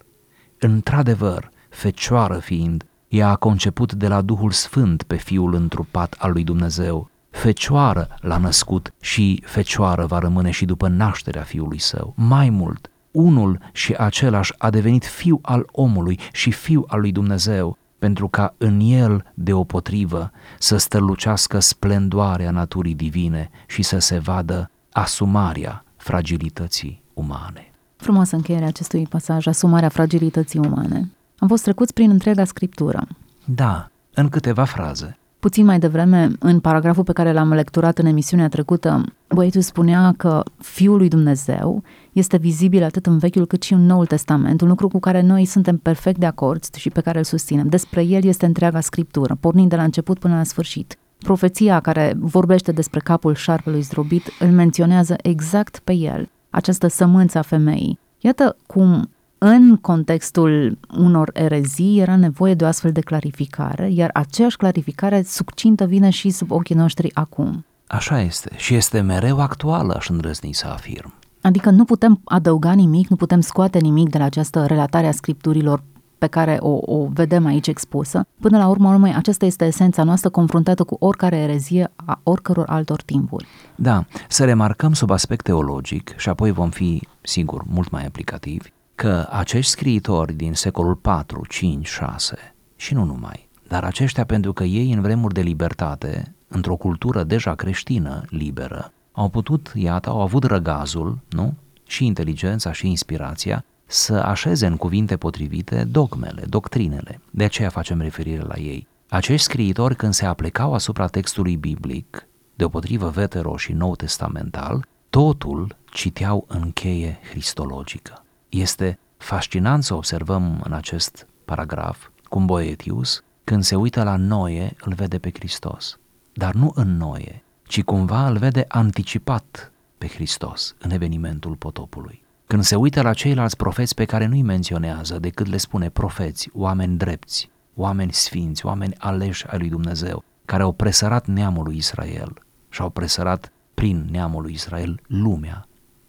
Într-adevăr, 0.59 1.51
Fecioară 1.69 2.39
fiind, 2.39 2.85
ea 3.09 3.29
a 3.29 3.37
conceput 3.37 3.93
de 3.93 4.09
la 4.09 4.21
Duhul 4.21 4.51
Sfânt 4.51 5.03
pe 5.03 5.17
Fiul 5.17 5.55
întrupat 5.55 6.17
al 6.19 6.33
lui 6.33 6.45
Dumnezeu. 6.45 7.11
Fecioară 7.31 8.09
l-a 8.21 8.39
născut 8.39 8.95
și 9.01 9.43
fecioară 9.47 10.07
va 10.07 10.19
rămâne 10.19 10.51
și 10.51 10.65
după 10.65 10.89
nașterea 10.89 11.43
Fiului 11.43 11.79
Său. 11.79 12.15
Mai 12.17 12.51
mult, 12.51 12.91
unul 13.11 13.59
și 13.73 13.93
același 13.93 14.53
a 14.59 14.71
devenit 14.71 15.05
fiu 15.05 15.39
al 15.43 15.67
omului 15.73 16.19
și 16.33 16.51
fiu 16.51 16.85
al 16.89 17.01
lui 17.01 17.13
Dumnezeu, 17.13 17.79
pentru 18.01 18.29
ca 18.29 18.55
în 18.59 18.81
el, 18.81 19.25
deopotrivă, 19.35 20.31
să 20.59 20.77
strălucească 20.77 21.59
splendoarea 21.59 22.51
naturii 22.51 22.95
divine 22.95 23.51
și 23.67 23.83
să 23.83 23.99
se 23.99 24.19
vadă 24.19 24.71
asumarea 24.93 25.85
fragilității 25.97 27.03
umane. 27.15 27.73
Frumoasă 27.97 28.37
încheierea 28.37 28.67
acestui 28.67 29.07
pasaj, 29.07 29.47
asumarea 29.47 29.89
fragilității 29.89 30.59
umane. 30.59 31.11
Am 31.39 31.49
fost 31.49 31.63
trecuți 31.63 31.93
prin 31.93 32.11
întreaga 32.11 32.45
scriptură. 32.45 33.07
Da, 33.45 33.91
în 34.15 34.29
câteva 34.29 34.65
fraze. 34.65 35.19
Puțin 35.41 35.65
mai 35.65 35.79
devreme, 35.79 36.31
în 36.39 36.61
paragraful 36.61 37.05
pe 37.05 37.13
care 37.13 37.33
l-am 37.33 37.53
lecturat 37.53 37.99
în 37.99 38.07
emisiunea 38.07 38.49
trecută, 38.49 39.05
băietul 39.29 39.61
spunea 39.61 40.15
că 40.17 40.43
Fiul 40.59 40.97
lui 40.97 41.09
Dumnezeu 41.09 41.83
este 42.13 42.37
vizibil 42.37 42.83
atât 42.83 43.07
în 43.07 43.19
Vechiul 43.19 43.47
cât 43.47 43.63
și 43.63 43.73
în 43.73 43.87
Noul 43.87 44.07
Testament, 44.07 44.61
un 44.61 44.69
lucru 44.69 44.89
cu 44.89 44.99
care 44.99 45.21
noi 45.21 45.45
suntem 45.45 45.77
perfect 45.77 46.19
de 46.19 46.27
acord 46.27 46.75
și 46.75 46.91
pe 46.91 47.01
care 47.01 47.19
îl 47.19 47.25
susținem. 47.25 47.69
Despre 47.69 48.03
el 48.05 48.25
este 48.25 48.47
întreaga 48.47 48.81
scriptură, 48.81 49.37
pornind 49.41 49.69
de 49.69 49.77
la 49.77 49.83
început 49.83 50.19
până 50.19 50.35
la 50.35 50.43
sfârșit. 50.43 50.99
Profeția 51.19 51.81
care 51.81 52.15
vorbește 52.19 52.73
despre 52.73 53.01
capul 53.01 53.35
șarpelui 53.35 53.81
zdrobit 53.81 54.23
îl 54.41 54.49
menționează 54.49 55.17
exact 55.23 55.79
pe 55.79 55.93
el, 55.93 56.29
această 56.51 56.89
sămânță 56.89 57.39
a 57.39 57.43
femeii. 57.43 57.99
Iată 58.19 58.57
cum 58.67 59.11
în 59.43 59.77
contextul 59.77 60.79
unor 60.99 61.31
erezii 61.33 62.01
era 62.01 62.17
nevoie 62.17 62.55
de 62.55 62.65
o 62.65 62.67
astfel 62.67 62.93
de 62.93 63.01
clarificare, 63.01 63.91
iar 63.91 64.11
aceeași 64.13 64.57
clarificare 64.57 65.23
succintă 65.23 65.85
vine 65.85 66.11
și 66.11 66.31
sub 66.31 66.51
ochii 66.51 66.75
noștri 66.75 67.15
acum. 67.15 67.65
Așa 67.87 68.21
este 68.21 68.51
și 68.57 68.75
este 68.75 69.01
mereu 69.01 69.41
actuală, 69.41 69.95
aș 69.97 70.09
îndrăzni 70.09 70.53
să 70.53 70.67
afirm. 70.67 71.13
Adică 71.41 71.71
nu 71.71 71.85
putem 71.85 72.21
adăuga 72.25 72.73
nimic, 72.73 73.09
nu 73.09 73.17
putem 73.17 73.41
scoate 73.41 73.79
nimic 73.79 74.09
de 74.09 74.19
la 74.19 74.25
această 74.25 74.67
relatare 74.67 75.07
a 75.07 75.13
scripturilor 75.13 75.83
pe 76.19 76.27
care 76.27 76.57
o, 76.61 76.79
o 76.81 77.09
vedem 77.13 77.47
aici 77.47 77.67
expusă. 77.67 78.27
Până 78.41 78.59
la 78.59 78.69
urmă, 78.69 78.89
urmei, 78.89 79.15
aceasta 79.15 79.45
este 79.45 79.65
esența 79.65 80.03
noastră 80.03 80.29
confruntată 80.31 80.85
cu 80.85 80.97
oricare 80.99 81.37
erezie 81.37 81.91
a 81.95 82.21
oricăror 82.23 82.69
altor 82.69 83.03
timpuri. 83.03 83.47
Da, 83.75 84.05
să 84.29 84.45
remarcăm 84.45 84.93
sub 84.93 85.11
aspect 85.11 85.45
teologic 85.45 86.15
și 86.17 86.29
apoi 86.29 86.51
vom 86.51 86.71
fi, 86.71 87.09
sigur, 87.21 87.63
mult 87.67 87.91
mai 87.91 88.07
aplicativi, 88.07 88.73
că 89.01 89.27
acești 89.31 89.71
scriitori 89.71 90.33
din 90.33 90.55
secolul 90.55 90.95
4, 90.95 91.45
5, 91.49 91.87
6 91.87 92.55
și 92.77 92.95
nu 92.95 93.05
numai, 93.05 93.49
dar 93.69 93.85
aceștia 93.85 94.25
pentru 94.25 94.53
că 94.53 94.65
ei 94.65 94.93
în 94.93 95.01
vremuri 95.01 95.35
de 95.35 95.41
libertate, 95.41 96.35
într-o 96.49 96.77
cultură 96.77 97.23
deja 97.23 97.55
creștină, 97.55 98.25
liberă, 98.29 98.93
au 99.13 99.29
putut, 99.29 99.73
iată, 99.75 100.09
au 100.09 100.21
avut 100.21 100.45
răgazul, 100.45 101.19
nu? 101.29 101.55
Și 101.87 102.07
inteligența 102.07 102.73
și 102.73 102.89
inspirația 102.89 103.65
să 103.87 104.15
așeze 104.15 104.67
în 104.67 104.77
cuvinte 104.77 105.17
potrivite 105.17 105.85
dogmele, 105.85 106.43
doctrinele. 106.49 107.21
De 107.31 107.45
aceea 107.45 107.69
facem 107.69 108.01
referire 108.01 108.43
la 108.43 108.59
ei. 108.59 108.87
Acești 109.09 109.45
scriitori, 109.45 109.97
când 109.97 110.13
se 110.13 110.27
aplicau 110.27 110.75
asupra 110.75 111.07
textului 111.07 111.57
biblic, 111.57 112.27
deopotrivă 112.55 113.09
vetero 113.09 113.57
și 113.57 113.73
nou 113.73 113.97
testamental, 113.97 114.87
totul 115.11 115.77
citeau 115.93 116.45
în 116.49 116.71
cheie 116.71 117.19
cristologică. 117.31 118.20
Este 118.51 118.99
fascinant 119.17 119.85
să 119.85 119.95
observăm 119.95 120.61
în 120.65 120.73
acest 120.73 121.27
paragraf 121.45 122.09
cum 122.29 122.47
Boetius, 122.47 123.25
când 123.45 123.63
se 123.63 123.77
uită 123.77 124.03
la 124.03 124.17
Noe, 124.17 124.77
îl 124.81 124.93
vede 124.93 125.19
pe 125.19 125.31
Hristos. 125.35 125.99
Dar 126.33 126.55
nu 126.55 126.73
în 126.75 126.97
Noe, 126.97 127.43
ci 127.63 127.83
cumva 127.83 128.29
îl 128.29 128.37
vede 128.37 128.65
anticipat 128.69 129.73
pe 129.99 130.09
Hristos 130.09 130.75
în 130.79 130.91
evenimentul 130.91 131.55
potopului. 131.55 132.23
Când 132.47 132.63
se 132.63 132.77
uită 132.77 133.03
la 133.03 133.13
ceilalți 133.13 133.57
profeți 133.57 133.95
pe 133.95 134.05
care 134.05 134.27
nu-i 134.27 134.43
menționează, 134.43 135.19
decât 135.19 135.47
le 135.47 135.57
spune 135.57 135.89
profeți, 135.89 136.51
oameni 136.53 136.97
drepți, 136.97 137.51
oameni 137.75 138.13
sfinți, 138.13 138.67
oameni 138.67 138.95
aleși 138.99 139.47
ai 139.47 139.59
lui 139.59 139.69
Dumnezeu, 139.69 140.25
care 140.45 140.63
au 140.63 140.73
presărat 140.73 141.27
neamul 141.27 141.65
lui 141.65 141.77
Israel 141.77 142.43
și 142.69 142.81
au 142.81 142.91
presărat 142.91 143.53
prin 143.75 144.09
neamul 144.11 144.43
lui 144.43 144.53
Israel 144.53 145.01
lumea 145.07 145.67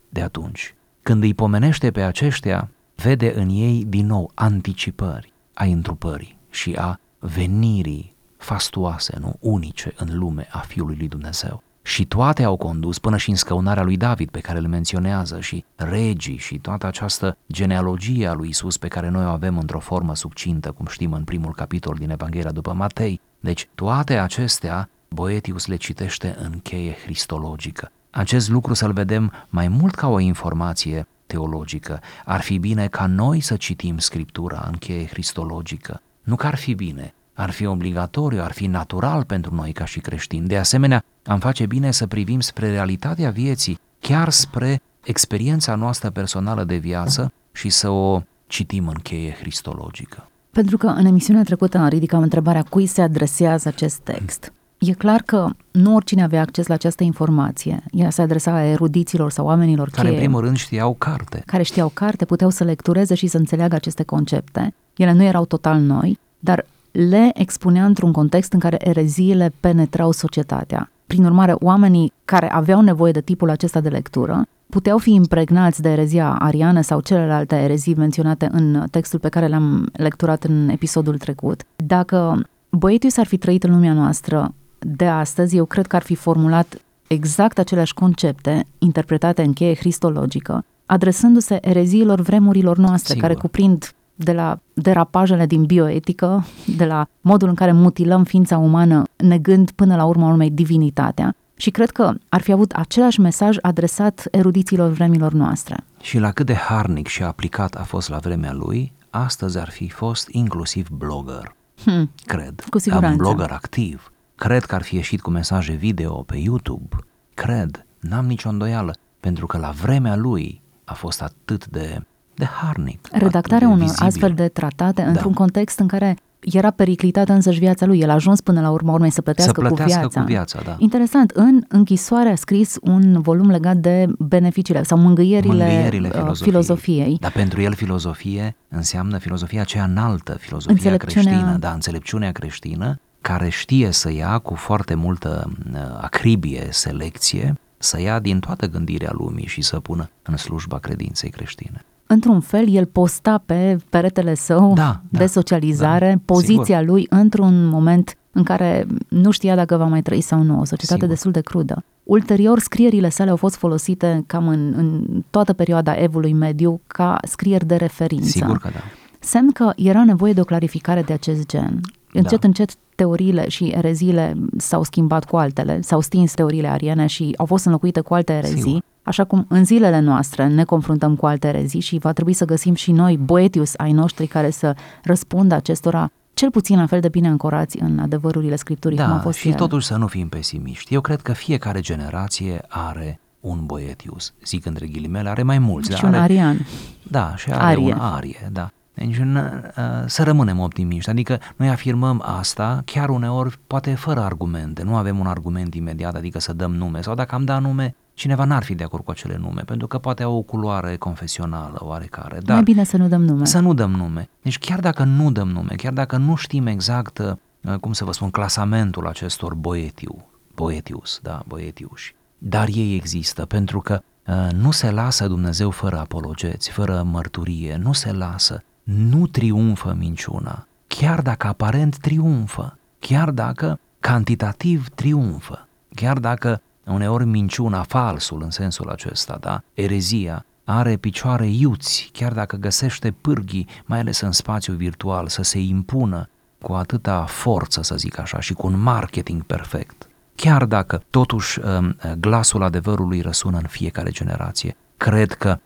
de 0.10 0.22
atunci. 0.22 0.76
Când 1.04 1.24
îi 1.24 1.34
pomenește 1.34 1.92
pe 1.92 2.02
aceștia, 2.02 2.70
vede 2.96 3.34
în 3.36 3.50
ei 3.50 3.86
din 3.86 4.06
nou 4.06 4.32
anticipări 4.34 5.34
a 5.54 5.64
întrupării 5.64 6.38
și 6.50 6.74
a 6.74 7.00
venirii 7.20 8.16
fastuoase, 8.38 9.18
nu 9.20 9.36
unice 9.40 9.94
în 9.98 10.18
lume 10.18 10.48
a 10.52 10.58
Fiului 10.60 10.96
lui 10.98 11.08
Dumnezeu. 11.08 11.64
și 11.84 12.06
toate 12.06 12.44
au 12.44 12.58
condus 12.58 13.00
până 13.00 13.18
și 13.18 13.30
în 13.30 13.36
scăunarea 13.36 13.84
lui 13.84 13.98
David 13.98 14.30
pe 14.30 14.40
care 14.40 14.60
îl 14.60 14.68
menționează 14.68 15.40
și 15.40 15.66
regii 15.76 16.38
și 16.38 16.58
toată 16.58 16.88
această 16.88 17.38
genealogie 17.52 18.28
a 18.28 18.34
lui 18.34 18.50
Isus 18.50 18.78
pe 18.78 18.88
care 18.88 19.10
noi 19.10 19.26
o 19.26 19.30
avem 19.30 19.58
într-o 19.58 19.80
formă 19.80 20.16
subcintă, 20.16 20.72
cum 20.72 20.86
știm 20.86 21.14
în 21.14 21.24
primul 21.24 21.54
capitol 21.54 21.96
din 22.00 22.10
Evanghelia 22.10 22.52
după 22.52 22.74
Matei. 22.74 23.22
Deci 23.40 23.68
toate 23.76 24.18
acestea 24.18 24.90
Boetius 25.08 25.68
le 25.68 25.76
citește 25.76 26.36
în 26.40 26.60
cheie 26.60 26.92
cristologică. 26.92 27.92
Acest 28.12 28.50
lucru 28.50 28.74
să-l 28.74 28.94
vedem 28.94 29.32
mai 29.50 29.68
mult 29.68 29.96
ca 29.96 30.08
o 30.08 30.20
informație 30.20 31.08
teologică. 31.26 32.00
Ar 32.26 32.42
fi 32.42 32.58
bine 32.58 32.88
ca 32.88 33.06
noi 33.06 33.40
să 33.40 33.56
citim 33.56 33.98
Scriptura 33.98 34.68
în 34.72 34.78
cheie 34.78 35.04
cristologică. 35.04 36.02
Nu 36.22 36.36
că 36.36 36.48
ar 36.48 36.56
fi 36.56 36.74
bine, 36.74 37.14
ar 37.34 37.50
fi 37.50 37.66
obligatoriu, 37.66 38.42
ar 38.42 38.52
fi 38.52 38.68
natural 38.68 39.24
pentru 39.24 39.56
noi 39.56 39.72
ca 39.72 39.86
și 39.86 40.00
creștini. 40.00 40.48
De 40.48 40.58
asemenea, 40.58 41.04
am 41.26 41.40
face 41.40 41.66
bine 41.66 41.92
să 41.92 42.08
privim 42.08 42.40
spre 42.40 42.70
realitatea 42.70 43.30
vieții, 43.30 43.80
chiar 44.00 44.30
spre 44.30 44.82
experiența 45.04 45.76
noastră 45.76 46.10
personală 46.10 46.64
de 46.64 46.76
viață 46.76 47.34
și 47.52 47.70
să 47.70 47.90
o 47.90 48.22
citim 48.48 48.88
în 48.88 48.98
cheie 49.04 49.32
cristologică. 49.32 50.30
Pentru 50.52 50.78
că 50.78 50.88
în 50.88 51.06
emisiunea 51.06 51.44
trecută 51.44 51.88
ridicam 51.88 52.22
întrebarea 52.22 52.64
cui 52.64 52.86
se 52.86 53.02
adresează 53.02 53.68
acest 53.68 53.98
text. 53.98 54.54
E 54.88 54.94
clar 54.94 55.22
că 55.22 55.50
nu 55.72 55.96
oricine 55.96 56.24
avea 56.24 56.42
acces 56.42 56.68
la 56.68 56.74
această 56.74 57.04
informație. 57.04 57.84
Ea 57.92 58.10
se 58.10 58.22
adresa 58.22 58.64
erudiților 58.64 59.32
sau 59.32 59.46
oamenilor 59.46 59.90
Care 59.90 60.08
cheie, 60.08 60.20
în 60.20 60.24
primul 60.24 60.44
rând 60.44 60.58
știau 60.58 60.94
carte. 60.94 61.44
care 61.46 61.64
știau 61.64 61.90
carte, 61.94 62.26
puteau 62.26 62.50
să 62.50 62.64
lectureze 62.64 63.16
și 63.16 63.28
să 63.28 63.38
înțeleagă 63.38 63.76
aceste 63.76 64.04
concepte. 64.04 64.74
Ele 64.96 65.12
nu 65.12 65.24
erau 65.24 65.46
total 65.46 65.80
noi, 65.80 66.20
dar 66.40 66.66
le 66.92 67.30
expunea 67.34 67.86
într-un 67.86 68.12
context 68.12 68.54
în 68.54 68.60
care 68.60 68.78
ereziile 68.88 69.54
penetrau 69.60 70.12
societatea. 70.12 70.92
Prin 71.08 71.26
urmare, 71.26 71.56
oamenii 71.60 72.14
care 72.26 72.52
aveau 72.52 72.82
nevoie 72.82 73.12
de 73.12 73.22
tipul 73.22 73.50
acesta 73.50 73.80
de 73.82 73.90
lectură 73.90 74.48
puteau 74.70 74.98
fi 74.98 75.14
impregnați 75.14 75.82
de 75.82 75.90
erezia 75.90 76.36
ariană 76.40 76.82
sau 76.82 77.02
celelalte 77.02 77.56
erezii 77.56 77.96
menționate 77.96 78.50
în 78.52 78.86
textul 78.92 79.20
pe 79.20 79.30
care 79.30 79.48
l-am 79.48 79.90
lecturat 79.94 80.44
în 80.44 80.70
episodul 80.70 81.18
trecut. 81.18 81.64
Dacă 81.76 82.44
Boetius 82.70 83.18
ar 83.18 83.26
fi 83.26 83.38
trăit 83.38 83.64
în 83.64 83.72
lumea 83.72 83.94
noastră 83.94 84.54
de 84.86 85.08
astăzi, 85.08 85.56
eu 85.56 85.66
cred 85.66 85.88
că 85.88 85.96
ar 85.96 86.02
fi 86.02 86.16
formulat 86.16 86.82
exact 87.08 87.60
aceleași 87.60 87.94
concepte 87.94 88.66
interpretate 88.78 89.42
în 89.42 89.54
cheie 89.54 89.74
cristologică, 89.74 90.66
adresându-se 90.86 91.58
ereziilor 91.62 92.22
vremurilor 92.22 92.78
noastre, 92.78 93.14
Sigur. 93.14 93.22
care 93.22 93.40
cuprind 93.40 93.94
de 94.16 94.32
la 94.32 94.60
derapajele 94.74 95.46
din 95.46 95.64
bioetică, 95.66 96.46
de 96.76 96.86
la 96.86 97.08
modul 97.22 97.48
în 97.48 97.56
care 97.56 97.72
mutilăm 97.72 98.24
ființa 98.24 98.58
umană, 98.58 99.04
negând 99.16 99.72
până 99.72 99.96
la 99.96 100.06
urma 100.06 100.28
urmei 100.30 100.50
divinitatea. 100.50 101.36
Și 101.56 101.70
cred 101.70 101.90
că 101.90 102.14
ar 102.30 102.42
fi 102.42 102.52
avut 102.52 102.72
același 102.72 103.20
mesaj 103.20 103.58
adresat 103.62 104.28
erudiților 104.32 104.90
vremilor 104.90 105.34
noastre. 105.34 105.84
Și 106.02 106.18
la 106.18 106.32
cât 106.32 106.46
de 106.46 106.56
harnic 106.56 107.08
și 107.08 107.24
aplicat 107.24 107.76
a 107.76 107.84
fost 107.84 108.10
la 108.10 108.18
vremea 108.18 108.54
lui, 108.54 108.92
astăzi 109.10 109.60
ar 109.60 109.70
fi 109.70 109.90
fost 109.90 110.28
inclusiv 110.32 110.88
blogger. 110.90 111.56
Hmm. 111.84 112.12
Cred. 112.26 112.64
Cu 112.70 112.78
siguranță. 112.78 113.08
Am 113.08 113.18
blogger 113.18 113.52
activ. 113.52 114.12
Cred 114.48 114.66
că 114.66 114.76
ar 114.76 114.82
fi 114.82 114.96
ieșit 114.96 115.22
cu 115.22 115.30
mesaje 115.30 115.74
video 115.74 116.14
pe 116.14 116.38
YouTube. 116.38 116.96
Cred. 117.34 117.86
N-am 118.00 118.26
nicio 118.26 118.50
îndoială. 118.50 118.94
Pentru 119.20 119.46
că 119.46 119.58
la 119.58 119.70
vremea 119.82 120.16
lui 120.16 120.62
a 120.84 120.94
fost 120.94 121.22
atât 121.22 121.68
de, 121.68 122.02
de 122.34 122.46
harnic. 122.46 123.08
Redactarea 123.12 123.40
atât 123.40 123.60
de 123.60 123.66
unor 123.66 123.78
vizibil. 123.78 124.06
astfel 124.06 124.34
de 124.34 124.48
tratate 124.48 125.02
într-un 125.02 125.32
Da. 125.32 125.38
context 125.38 125.80
în 125.80 125.88
care 125.88 126.18
era 126.40 126.70
periclitată 126.72 127.34
însăși 127.34 127.60
viața 127.60 127.86
lui. 127.86 128.00
El 128.00 128.10
a 128.10 128.14
ajuns 128.14 128.42
până 128.42 128.62
la 128.62 128.70
urma 128.70 128.94
urmei 128.94 129.10
să 129.10 129.22
plătească, 129.22 129.54
Să 129.56 129.60
plătească 129.68 130.00
cu 130.00 130.08
viața. 130.08 130.22
cu 130.22 130.26
viața, 130.28 130.60
da. 130.66 130.76
Interesant, 130.80 131.30
în 131.32 131.62
închisoare 131.68 132.30
a 132.30 132.36
scris 132.36 132.78
un 132.82 133.22
volum 133.22 133.50
legat 133.50 133.78
de 133.78 134.06
beneficiile 134.20 134.84
sau 134.84 134.98
mângâierile, 134.98 135.54
Mângâierile 135.66 136.08
uh, 136.08 136.14
filozofiei. 136.14 136.48
filozofiei. 136.50 137.18
Dar 137.20 137.32
pentru 137.32 137.62
el 137.62 137.74
filozofie 137.74 138.56
înseamnă 138.70 139.18
filozofia 139.18 139.64
cea 139.64 139.84
înaltă, 139.84 140.34
filozofia 140.40 140.74
Înțelepciunea- 140.74 141.32
creștină, 141.32 141.58
da, 141.58 141.72
înțelepciunea 141.72 142.32
creștină, 142.32 143.00
care 143.22 143.50
știe 143.50 143.92
să 143.92 144.12
ia 144.12 144.38
cu 144.38 144.56
foarte 144.56 144.94
multă 144.94 145.52
uh, 145.74 145.80
acribie, 146.02 146.68
selecție, 146.70 147.60
să 147.78 148.02
ia 148.02 148.20
din 148.20 148.40
toată 148.40 148.68
gândirea 148.68 149.12
lumii 149.14 149.48
și 149.48 149.62
să 149.62 149.80
pună 149.80 150.10
în 150.24 150.38
slujba 150.38 150.78
credinței 150.78 151.30
creștine. 151.30 151.86
Într-un 152.08 152.40
fel, 152.40 152.70
el 152.70 152.86
posta 152.86 153.44
pe 153.46 153.78
peretele 153.90 154.34
său 154.34 154.74
Da, 154.74 155.02
de 155.10 155.18
da, 155.18 155.26
socializare 155.26 156.10
da, 156.10 156.22
poziția 156.26 156.80
sigur. 156.80 156.94
lui 156.94 157.06
într-un 157.10 157.66
moment 157.66 158.16
în 158.32 158.44
care 158.44 158.88
nu 159.08 159.32
știa 159.32 159.56
dacă 159.56 159.78
va 159.78 159.86
mai 159.86 160.02
trăi 160.02 160.22
sau 160.22 160.42
nu, 160.42 160.60
o 160.60 160.64
societate 160.66 160.94
Sigur. 160.94 161.08
destul 161.08 161.32
de 161.32 161.42
crudă. 161.42 161.84
Ulterior, 162.04 162.60
scrierile 162.60 163.10
sale 163.10 163.30
au 163.30 163.36
fost 163.36 163.56
folosite 163.56 164.24
cam 164.28 164.48
în, 164.48 164.74
în 164.76 165.04
toată 165.30 165.54
perioada 165.54 165.94
evului 165.94 166.34
mediu 166.34 166.82
ca 166.88 167.18
scrieri 167.28 167.66
de 167.66 167.76
referință. 167.76 168.30
Sigur 168.30 168.58
că 168.58 168.70
da. 168.74 168.80
Semn 169.20 169.52
că 169.52 169.72
era 169.76 170.04
nevoie 170.04 170.34
de 170.34 170.42
o 170.42 170.44
clarificare 170.44 171.02
de 171.02 171.14
acest 171.14 171.46
gen. 171.46 171.82
Încet, 172.14 172.40
Da. 172.40 172.48
încet, 172.48 172.72
teoriile 172.96 173.50
și 173.50 173.66
ereziile 173.66 174.36
s-au 174.58 174.84
schimbat 174.84 175.26
cu 175.26 175.38
altele, 175.38 175.82
s-au 175.82 176.00
stins 176.02 176.34
teoriile 176.34 176.68
ariene 176.68 177.06
și 177.06 177.34
au 177.38 177.46
fost 177.46 177.66
înlocuite 177.66 178.00
cu 178.00 178.14
alte 178.14 178.34
erezii, 178.34 178.62
Sigur. 178.62 178.82
așa 179.04 179.24
cum 179.24 179.46
în 179.50 179.66
zilele 179.66 180.00
noastre 180.00 180.48
ne 180.48 180.64
confruntăm 180.64 181.16
cu 181.16 181.26
alte 181.26 181.48
erezii 181.48 181.80
și 181.80 181.98
va 181.98 182.12
trebui 182.12 182.34
să 182.34 182.46
găsim 182.46 182.74
și 182.74 182.92
noi 182.92 183.18
Boetius 183.18 183.74
ai 183.78 183.92
noștri 183.92 184.28
care 184.28 184.50
să 184.50 184.76
răspundă 185.04 185.56
acestora 185.56 186.10
cel 186.34 186.52
puțin 186.52 186.78
la 186.78 186.86
fel 186.86 187.00
de 187.00 187.10
bine 187.10 187.28
ancorați 187.28 187.82
în 187.82 188.00
adevărurile 188.00 188.56
Scripturii 188.56 188.98
cum 188.98 189.06
a 189.06 189.10
Da, 189.16 189.20
fost 189.20 189.38
și 189.38 189.48
el. 189.50 189.54
totuși 189.56 189.86
să 189.88 189.96
nu 189.98 190.08
fim 190.08 190.28
pesimiști. 190.30 190.94
Eu 190.94 191.02
cred 191.02 191.22
că 191.22 191.34
fiecare 191.34 191.80
generație 191.80 192.62
are 192.68 193.20
un 193.40 193.60
Boetius, 193.66 194.34
zic 194.46 194.66
între 194.66 194.86
ghilimele, 194.88 195.30
are 195.30 195.44
mai 195.44 195.60
mulți. 195.60 195.90
și 195.96 196.02
dar 196.02 196.10
un 196.10 196.20
are, 196.20 196.24
arian. 196.34 196.66
Da, 197.04 197.34
și 197.36 197.52
are 197.52 197.64
Arie. 197.64 197.94
un 197.94 198.00
arie, 198.00 198.50
da. 198.52 198.70
Deci 199.06 199.20
n- 199.20 199.64
uh, 199.78 199.84
să 200.06 200.24
rămânem 200.24 200.60
optimiști, 200.60 201.10
adică 201.10 201.40
noi 201.56 201.70
afirmăm 201.70 202.22
asta 202.26 202.82
chiar 202.86 203.10
uneori 203.10 203.60
poate 203.68 203.94
fără 203.96 204.20
argumente, 204.22 204.84
nu 204.84 204.96
avem 204.96 205.20
un 205.20 205.28
argument 205.28 205.74
imediat, 205.76 206.16
adică 206.16 206.40
să 206.40 206.54
dăm 206.54 206.74
nume 206.76 207.02
sau 207.02 207.16
dacă 207.16 207.36
am 207.36 207.46
dat 207.46 207.62
nume, 207.62 207.96
cineva 208.14 208.44
n-ar 208.46 208.64
fi 208.64 208.76
de 208.76 208.84
acord 208.84 209.04
cu 209.04 209.12
acele 209.12 209.38
nume, 209.42 209.62
pentru 209.62 209.88
că 209.88 209.98
poate 209.98 210.24
au 210.24 210.36
o 210.38 210.42
culoare 210.42 210.96
confesională 210.96 211.78
oarecare, 211.82 212.38
dar 212.44 212.56
Mai 212.56 212.64
bine 212.64 212.84
să 212.84 212.98
nu 212.98 213.08
dăm 213.08 213.22
nume. 213.24 213.46
să 213.46 213.60
nu 213.60 213.74
dăm 213.74 213.92
nume. 213.92 214.30
Deci 214.42 214.58
chiar 214.60 214.80
dacă 214.80 215.04
nu 215.04 215.32
dăm 215.32 215.50
nume, 215.50 215.74
chiar 215.76 215.94
dacă 215.94 216.18
nu 216.18 216.36
știm 216.36 216.68
exact, 216.68 217.20
uh, 217.20 217.76
cum 217.80 217.94
să 217.94 218.06
vă 218.06 218.12
spun, 218.14 218.30
clasamentul 218.30 219.08
acestor 219.08 219.54
boetiu, 219.54 220.26
boetius, 220.56 221.20
da, 221.24 221.44
boetiuși, 221.48 222.16
dar 222.38 222.68
ei 222.74 222.96
există 222.96 223.46
pentru 223.46 223.80
că 223.82 224.02
uh, 224.28 224.52
nu 224.54 224.72
se 224.72 224.92
lasă 224.92 225.28
Dumnezeu 225.28 225.70
fără 225.70 226.00
apologeți, 226.00 226.70
fără 226.72 227.04
mărturie, 227.12 227.80
nu 227.84 227.94
se 227.94 228.12
lasă, 228.12 228.64
nu 228.84 229.28
triumfă 229.28 229.96
minciuna, 229.98 230.68
chiar 230.88 231.22
dacă 231.22 231.48
aparent 231.48 231.98
triumfă, 231.98 232.78
chiar 233.00 233.32
dacă 233.32 233.80
cantitativ 234.00 234.90
triumfă, 234.90 235.68
chiar 235.96 236.20
dacă 236.20 236.62
uneori 236.86 237.26
minciuna, 237.26 237.82
falsul 237.82 238.42
în 238.42 238.50
sensul 238.50 238.90
acesta, 238.90 239.38
da, 239.40 239.62
erezia, 239.74 240.46
are 240.64 240.96
picioare 240.96 241.48
iuți, 241.48 242.10
chiar 242.14 242.34
dacă 242.34 242.56
găsește 242.56 243.12
pârghii, 243.12 243.68
mai 243.86 244.00
ales 244.00 244.20
în 244.20 244.32
spațiu 244.32 244.74
virtual, 244.74 245.28
să 245.28 245.42
se 245.42 245.60
impună 245.60 246.30
cu 246.62 246.74
atâta 246.74 247.26
forță, 247.26 247.82
să 247.82 247.96
zic 247.96 248.20
așa, 248.20 248.40
și 248.40 248.54
cu 248.54 248.68
un 248.68 248.80
marketing 248.80 249.44
perfect. 249.44 250.08
Chiar 250.36 250.66
dacă 250.66 251.04
totuși 251.10 251.60
um, 251.60 251.96
glasul 252.20 252.64
adevărului 252.64 253.22
răsună 253.22 253.58
în 253.58 253.68
fiecare 253.68 254.10
generație, 254.10 254.76
cred 254.98 255.34
că 255.34 255.60